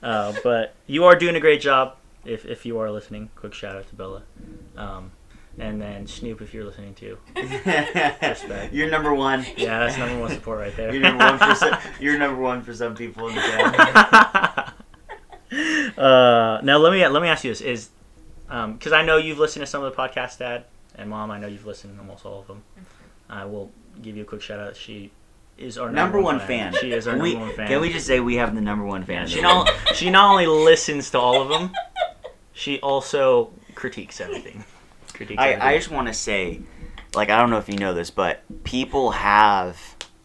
Uh, 0.04 0.32
but 0.43 0.76
you 0.86 1.06
are 1.06 1.15
doing 1.15 1.36
a 1.36 1.39
great 1.39 1.60
job. 1.60 1.95
If, 2.23 2.45
if 2.45 2.65
you 2.67 2.78
are 2.80 2.91
listening, 2.91 3.30
quick 3.36 3.54
shout 3.54 3.76
out 3.76 3.88
to 3.89 3.95
Bella. 3.95 4.21
Um, 4.76 5.12
and 5.60 5.82
then 5.82 6.06
Snoop, 6.06 6.41
if 6.41 6.54
you're 6.54 6.65
listening 6.65 6.93
too. 6.93 7.17
Respect. 7.36 8.74
You're 8.74 8.89
number 8.89 9.13
one. 9.13 9.46
Yeah, 9.56 9.80
that's 9.80 9.98
number 9.98 10.20
one 10.20 10.32
support 10.32 10.60
right 10.60 10.76
there. 10.76 10.93
You're 10.93 11.02
number 11.02 11.26
one 11.26 11.39
for 11.39 11.56
some, 11.56 11.78
you're 12.00 12.20
number 12.20 12.41
one 12.41 12.62
for 12.62 12.74
some 12.74 12.96
people 12.96 13.30
in 13.30 13.36
the 13.36 13.41
family. 13.41 13.78
uh, 15.98 16.62
now 16.62 16.78
let 16.78 16.93
me 16.93 17.08
let 17.08 17.22
me 17.22 17.28
ask 17.28 17.43
you 17.43 17.52
this: 17.52 17.62
Is 17.62 17.89
because 18.48 18.93
I 18.93 19.04
know 19.04 19.17
you've 19.17 19.39
listened 19.39 19.63
to 19.63 19.67
some 19.67 19.84
of 19.84 19.96
the 19.96 20.02
podcasts, 20.02 20.38
Dad 20.38 20.65
and 20.96 21.10
Mom. 21.10 21.32
I 21.32 21.39
know 21.39 21.48
you've 21.48 21.65
listened 21.65 21.96
to 21.96 22.00
almost 22.00 22.26
all 22.26 22.41
of 22.41 22.48
them. 22.48 22.63
I 23.30 23.46
will 23.46 23.72
give 24.02 24.15
you 24.15 24.22
a 24.22 24.26
quick 24.26 24.41
shout 24.41 24.60
out. 24.60 24.76
She 24.76 25.12
is 25.58 25.80
our 25.80 25.91
number 25.91 26.22
one 26.22 26.39
fan. 26.39 26.76
She 26.80 26.91
is 26.91 27.08
our 27.08 27.17
we, 27.17 27.34
number 27.34 27.48
one 27.48 27.56
fan. 27.56 27.67
Can 27.67 27.82
we 27.82 27.91
just 27.91 28.06
say 28.06 28.20
we 28.20 28.36
have 28.36 28.54
the 28.54 28.62
number 28.62 28.86
one 28.86 29.04
fan? 29.04 29.28
She 29.28 29.41
not 29.41 29.72
she 29.96 30.12
not 30.12 30.30
only 30.30 30.46
listens 30.46 31.10
to 31.12 31.20
all 31.20 31.41
of 31.41 31.50
them, 31.50 31.72
she 32.54 32.80
also 32.82 33.50
critiques 33.74 34.22
everything. 34.22 34.63
Critiques 35.17 35.41
I. 35.41 35.56
I 35.71 35.77
just 35.77 35.91
want 35.91 36.08
to 36.08 36.13
say, 36.13 36.62
like, 37.15 37.30
I 37.30 37.38
don't 37.39 37.49
know 37.49 37.58
if 37.58 37.67
you 37.67 37.77
know 37.77 37.93
this, 37.93 38.12
but 38.12 38.43
people 38.63 39.12
have 39.12 39.77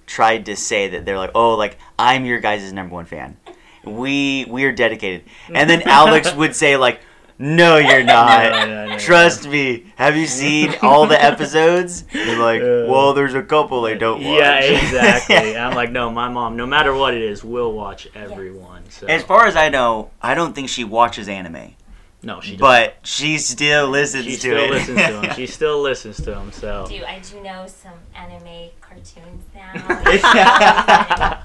tried 0.06 0.46
to 0.46 0.56
say 0.56 0.88
that 0.88 1.04
they're 1.04 1.18
like, 1.18 1.32
oh, 1.34 1.54
like 1.54 1.78
I'm 1.98 2.24
your 2.24 2.38
guys' 2.38 2.72
number 2.72 2.94
one 2.94 3.06
fan. 3.06 3.36
We 3.84 4.44
we 4.48 4.64
are 4.64 4.72
dedicated, 4.72 5.24
and 5.52 5.68
then 5.68 5.82
Alex 5.88 6.32
would 6.34 6.54
say 6.54 6.76
like, 6.76 7.00
No, 7.38 7.78
you're 7.78 8.04
not. 8.04 8.52
No, 8.52 8.66
no, 8.66 8.86
no, 8.90 8.98
Trust 8.98 9.48
me. 9.48 9.92
Have 9.96 10.16
you 10.16 10.26
seen 10.28 10.74
all 10.82 11.06
the 11.06 11.20
episodes? 11.20 12.04
You're 12.12 12.38
like, 12.38 12.62
well, 12.62 13.14
there's 13.14 13.34
a 13.34 13.42
couple 13.42 13.82
they 13.82 13.96
don't 13.98 14.22
watch. 14.22 14.38
Yeah, 14.38 14.58
exactly. 14.60 15.56
I'm 15.56 15.74
like, 15.74 15.90
no, 15.90 16.10
my 16.10 16.28
mom, 16.28 16.56
no 16.56 16.66
matter 16.66 16.94
what 16.94 17.14
it 17.14 17.22
is, 17.22 17.42
will 17.42 17.72
watch 17.72 18.06
everyone. 18.14 18.88
So 18.90 19.08
As 19.08 19.24
far 19.24 19.46
as 19.46 19.56
I 19.56 19.70
know, 19.70 20.10
I 20.20 20.34
don't 20.34 20.54
think 20.54 20.68
she 20.68 20.84
watches 20.84 21.28
anime, 21.28 21.74
no, 22.22 22.40
she 22.40 22.56
doesn't. 22.56 22.60
but 22.60 22.96
she 23.06 23.38
still 23.38 23.88
listens 23.88 24.24
she 24.24 24.30
to 24.32 24.38
still 24.38 24.58
it. 24.64 24.70
listens 24.70 24.98
to 24.98 25.20
him. 25.22 25.30
She 25.36 25.46
still 25.46 25.80
listens 25.82 26.16
to 26.22 26.38
him. 26.38 26.52
So. 26.52 26.86
Do 26.88 27.04
I 27.04 27.18
do 27.20 27.40
know 27.42 27.66
some 27.66 27.98
anime 28.14 28.70
cartoons 28.80 29.44
now? 29.54 31.42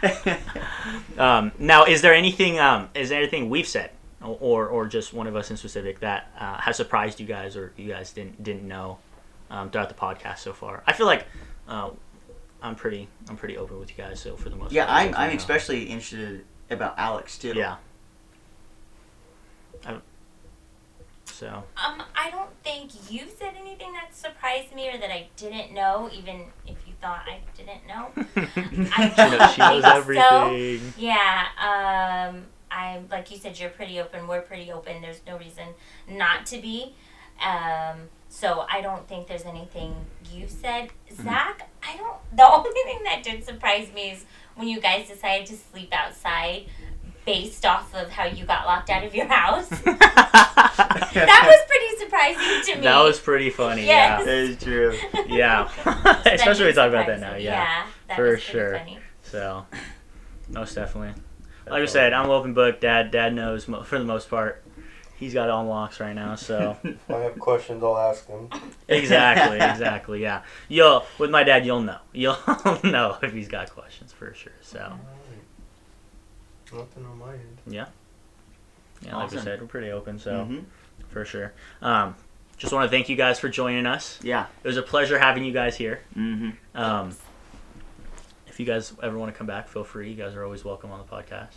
Um, 1.18 1.50
now, 1.58 1.84
is 1.84 2.02
there 2.02 2.14
anything? 2.14 2.58
Um, 2.60 2.88
is 2.94 3.08
there 3.08 3.18
anything 3.18 3.50
we've 3.50 3.66
said, 3.66 3.90
or 4.22 4.68
or 4.68 4.86
just 4.86 5.12
one 5.12 5.26
of 5.26 5.34
us 5.34 5.50
in 5.50 5.56
specific 5.56 5.98
that 6.00 6.30
uh, 6.38 6.60
has 6.60 6.76
surprised 6.76 7.18
you 7.18 7.26
guys, 7.26 7.56
or 7.56 7.72
you 7.76 7.88
guys 7.88 8.12
didn't 8.12 8.40
didn't 8.42 8.66
know 8.68 8.98
um, 9.50 9.70
throughout 9.70 9.88
the 9.88 9.94
podcast 9.96 10.38
so 10.38 10.52
far? 10.52 10.84
I 10.86 10.92
feel 10.92 11.06
like 11.06 11.26
uh, 11.66 11.90
I'm 12.62 12.76
pretty 12.76 13.08
I'm 13.28 13.36
pretty 13.36 13.56
open 13.56 13.80
with 13.80 13.90
you 13.90 13.96
guys. 13.96 14.20
So 14.20 14.36
for 14.36 14.50
the 14.50 14.56
most 14.56 14.70
yeah, 14.72 14.86
part, 14.86 14.98
I'm, 15.08 15.14
I'm 15.16 15.30
know. 15.30 15.36
especially 15.36 15.84
interested 15.84 16.44
about 16.70 16.94
Alex 16.96 17.36
too. 17.36 17.54
Yeah. 17.56 17.76
I- 19.84 19.98
so 21.38 21.62
um, 21.76 22.02
I 22.16 22.30
don't 22.32 22.50
think 22.64 22.90
you've 23.08 23.30
said 23.30 23.54
anything 23.60 23.92
that 23.92 24.12
surprised 24.12 24.74
me 24.74 24.88
or 24.88 24.98
that 24.98 25.10
I 25.10 25.28
didn't 25.36 25.72
know, 25.72 26.10
even 26.12 26.46
if 26.66 26.76
you 26.84 26.94
thought 27.00 27.22
I 27.28 27.38
didn't 27.56 27.86
know. 27.86 28.10
I 28.96 29.14
knows, 29.16 29.54
she 29.54 29.60
knows 29.60 29.82
think 29.82 29.84
so. 30.20 30.48
everything. 30.48 30.92
Yeah, 30.98 31.46
um, 31.60 32.46
I'm 32.72 33.06
like 33.08 33.30
you 33.30 33.36
said, 33.36 33.58
you're 33.58 33.70
pretty 33.70 34.00
open. 34.00 34.26
We're 34.26 34.40
pretty 34.40 34.72
open. 34.72 35.00
There's 35.00 35.20
no 35.28 35.38
reason 35.38 35.68
not 36.08 36.44
to 36.46 36.60
be. 36.60 36.94
Um, 37.40 38.08
so 38.28 38.66
I 38.70 38.80
don't 38.80 39.06
think 39.08 39.28
there's 39.28 39.44
anything 39.44 39.94
you 40.32 40.48
said, 40.48 40.88
Zach. 41.22 41.70
I 41.82 41.96
don't. 41.96 42.16
The 42.36 42.48
only 42.52 42.70
thing 42.84 43.04
that 43.04 43.22
did 43.22 43.44
surprise 43.44 43.92
me 43.94 44.10
is 44.10 44.24
when 44.56 44.66
you 44.66 44.80
guys 44.80 45.08
decided 45.08 45.46
to 45.46 45.56
sleep 45.56 45.92
outside, 45.92 46.66
based 47.28 47.66
off 47.66 47.94
of 47.94 48.08
how 48.08 48.24
you 48.24 48.46
got 48.46 48.64
locked 48.64 48.88
out 48.88 49.04
of 49.04 49.14
your 49.14 49.26
house. 49.26 49.68
that 49.68 51.42
was 51.46 51.60
pretty 51.68 51.98
surprising 51.98 52.64
to 52.64 52.76
me. 52.76 52.82
That 52.84 53.02
was 53.02 53.20
pretty 53.20 53.50
funny. 53.50 53.84
Yes. 53.84 54.24
That 54.24 54.34
is 54.34 54.56
true. 54.56 54.96
Yeah. 55.26 55.68
That 55.84 56.22
Yeah. 56.24 56.32
Especially 56.34 56.66
we 56.66 56.72
talk 56.72 56.88
about 56.88 57.06
that 57.06 57.20
now. 57.20 57.34
me. 57.34 57.44
Yeah. 57.44 57.84
that 58.06 58.16
for 58.16 58.30
was 58.30 58.40
sure. 58.42 58.78
Funny. 58.78 58.98
So, 59.24 59.66
most 60.48 60.74
definitely. 60.74 61.20
Like 61.68 61.82
I 61.82 61.86
said, 61.86 62.14
I'm 62.14 62.30
open 62.30 62.54
book. 62.54 62.80
Dad, 62.80 63.10
Dad 63.10 63.34
knows 63.34 63.68
mo- 63.68 63.82
for 63.82 63.98
the 63.98 64.06
most 64.06 64.30
part. 64.30 64.64
He's 65.18 65.34
got 65.34 65.44
it 65.44 65.50
on 65.50 65.68
locks 65.68 66.00
right 66.00 66.14
now. 66.14 66.34
So 66.36 66.78
If 66.82 67.10
I 67.10 67.18
have 67.18 67.38
questions, 67.38 67.82
I'll 67.84 67.98
ask 67.98 68.26
them. 68.26 68.48
exactly, 68.88 69.56
exactly. 69.56 70.22
Yeah. 70.22 70.44
You'll 70.68 71.04
with 71.18 71.30
my 71.30 71.44
dad, 71.44 71.66
you'll 71.66 71.82
know. 71.82 71.98
You'll 72.14 72.38
know 72.84 73.18
if 73.20 73.34
he's 73.34 73.48
got 73.48 73.68
questions 73.70 74.12
for 74.12 74.32
sure. 74.32 74.52
So 74.62 74.78
Alright. 74.78 74.98
Nothing 76.72 77.06
on 77.06 77.18
my 77.18 77.32
end. 77.32 77.58
yeah, 77.66 77.86
yeah. 79.02 79.16
Like 79.16 79.32
I 79.32 79.42
said, 79.42 79.60
we're 79.60 79.66
pretty 79.66 79.90
open. 79.90 80.18
So 80.18 80.32
Mhm. 80.48 80.64
for 81.08 81.24
sure. 81.24 81.52
Um, 81.82 82.14
just 82.56 82.72
want 82.72 82.84
to 82.84 82.90
thank 82.90 83.08
you 83.08 83.16
guys 83.16 83.38
for 83.38 83.48
joining 83.48 83.86
us. 83.86 84.18
Yeah. 84.22 84.46
It 84.62 84.66
was 84.66 84.76
a 84.76 84.82
pleasure 84.82 85.18
having 85.18 85.44
you 85.44 85.52
guys 85.52 85.76
here. 85.76 86.00
hmm 86.14 86.50
Um, 86.74 87.16
if 88.48 88.58
you 88.60 88.66
guys 88.66 88.92
ever 89.02 89.16
want 89.16 89.32
to 89.32 89.38
come 89.38 89.46
back, 89.46 89.68
feel 89.68 89.84
free. 89.84 90.10
You 90.10 90.16
guys 90.16 90.34
are 90.34 90.42
always 90.44 90.64
welcome 90.64 90.90
on 90.90 90.98
the 90.98 91.04
podcast. 91.04 91.54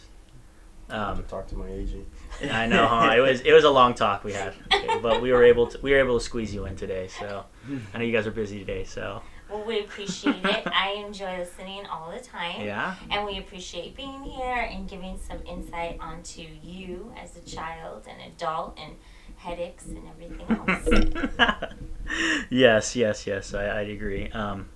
Um, 0.90 1.18
to 1.18 1.24
talk 1.24 1.48
to 1.48 1.56
my 1.56 1.70
agent. 1.70 2.06
I 2.52 2.68
know, 2.68 2.86
huh? 2.86 3.14
It 3.16 3.22
was 3.22 3.40
it 3.42 3.54
was 3.54 3.64
a 3.64 3.70
long 3.70 3.94
talk 3.94 4.24
we 4.26 4.34
had, 4.34 4.54
but 5.02 5.22
we 5.22 5.32
were 5.32 5.44
able 5.44 5.68
to 5.68 5.80
we 5.82 5.92
were 5.92 6.00
able 6.00 6.20
to 6.20 6.24
squeeze 6.24 6.54
you 6.54 6.66
in 6.66 6.76
today. 6.76 7.08
So 7.08 7.46
I 7.94 7.98
know 7.98 8.04
you 8.04 8.12
guys 8.12 8.28
are 8.28 8.32
busy 8.32 8.60
today. 8.60 8.84
So 8.84 9.22
Well, 9.52 9.66
we 9.66 9.82
appreciate 9.82 10.46
it. 10.46 10.68
I 10.68 11.04
enjoy 11.06 11.40
listening 11.40 11.86
all 11.88 12.10
the 12.10 12.20
time. 12.20 12.62
yeah, 12.62 12.96
And 13.10 13.26
we 13.26 13.38
appreciate 13.38 13.98
being 13.98 14.24
here 14.24 14.70
and 14.72 14.88
giving 14.90 15.20
some 15.20 15.40
insight 15.46 15.98
onto 16.00 16.44
you 16.64 17.14
as 17.22 17.36
a 17.36 17.42
child 17.42 18.08
and 18.10 18.32
adult 18.32 18.80
and 18.82 18.96
headaches 19.36 19.88
and 19.88 20.08
everything 20.08 20.46
else. 20.50 21.64
yes, 22.50 22.96
yes, 22.96 23.28
yes. 23.28 23.54
I 23.54 23.82
I'd 23.82 23.90
agree. 23.90 24.30
Um, 24.30 24.70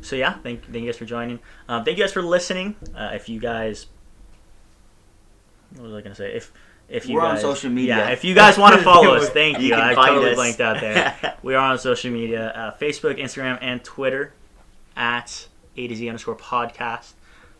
so 0.00 0.16
yeah, 0.16 0.38
thank 0.38 0.62
thank 0.64 0.76
you 0.76 0.86
guys 0.86 0.96
for 0.96 1.04
joining. 1.04 1.38
Um, 1.68 1.84
thank 1.84 1.98
you 1.98 2.04
guys 2.04 2.12
for 2.12 2.22
listening. 2.22 2.76
Uh, 2.94 3.10
if 3.12 3.28
you 3.28 3.38
guys, 3.40 3.86
what 5.74 5.84
was 5.84 5.94
I 5.94 6.00
gonna 6.00 6.14
say? 6.14 6.32
If 6.34 6.52
if 6.88 7.08
you 7.08 7.16
We're 7.16 7.22
on 7.22 7.34
guys, 7.34 7.42
social 7.42 7.70
media. 7.70 7.96
yeah, 7.96 8.08
if 8.10 8.22
you 8.24 8.34
guys 8.34 8.56
want 8.58 8.76
to 8.76 8.82
follow 8.84 9.14
us, 9.14 9.28
thank 9.30 9.58
you. 9.58 9.66
You 9.66 9.70
can 9.74 9.80
I 9.82 9.94
find 9.94 10.08
totally 10.08 10.30
us. 10.30 10.36
blanked 10.36 10.60
out 10.60 10.80
there. 10.80 11.36
We 11.42 11.54
are 11.54 11.70
on 11.72 11.78
social 11.78 12.10
media 12.10 12.50
uh, 12.50 12.76
Facebook, 12.78 13.18
Instagram, 13.20 13.58
and 13.60 13.82
Twitter 13.84 14.32
at 14.96 15.46
A 15.76 15.86
to 15.88 15.94
Z 15.94 16.08
underscore 16.08 16.36
podcast. 16.36 17.12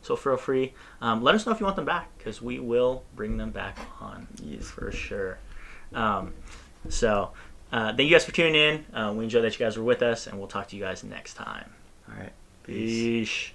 So 0.03 0.17
feel 0.17 0.37
free. 0.37 0.73
Um, 1.01 1.23
let 1.23 1.35
us 1.35 1.47
know 1.47 1.53
if 1.53 1.61
you 1.61 1.67
want 1.67 1.77
them 1.77 1.85
back 1.85 2.17
because 2.19 2.41
we 2.41 2.59
will 2.59 3.03
bring 3.15 3.37
them 3.37 3.51
back 3.51 3.79
on 4.01 4.27
for 4.61 4.91
sure. 4.93 5.39
Um, 5.93 6.33
so 6.89 7.31
uh, 7.73 7.89
thank 7.97 8.09
you 8.09 8.11
guys 8.15 8.25
for 8.25 8.33
tuning 8.33 8.55
in. 8.55 8.85
Uh, 8.95 9.13
we 9.13 9.25
enjoy 9.25 9.41
that 9.43 9.53
you 9.59 9.65
guys 9.65 9.77
were 9.77 9.85
with 9.85 10.03
us, 10.03 10.27
and 10.29 10.39
we'll 10.39 10.49
talk 10.49 10.69
to 10.69 10.77
you 10.77 10.83
guys 10.83 11.03
next 11.05 11.35
time. 11.35 11.71
All 12.09 12.17
right. 12.21 12.33
Peace. 12.65 12.91
Peace. 13.29 13.51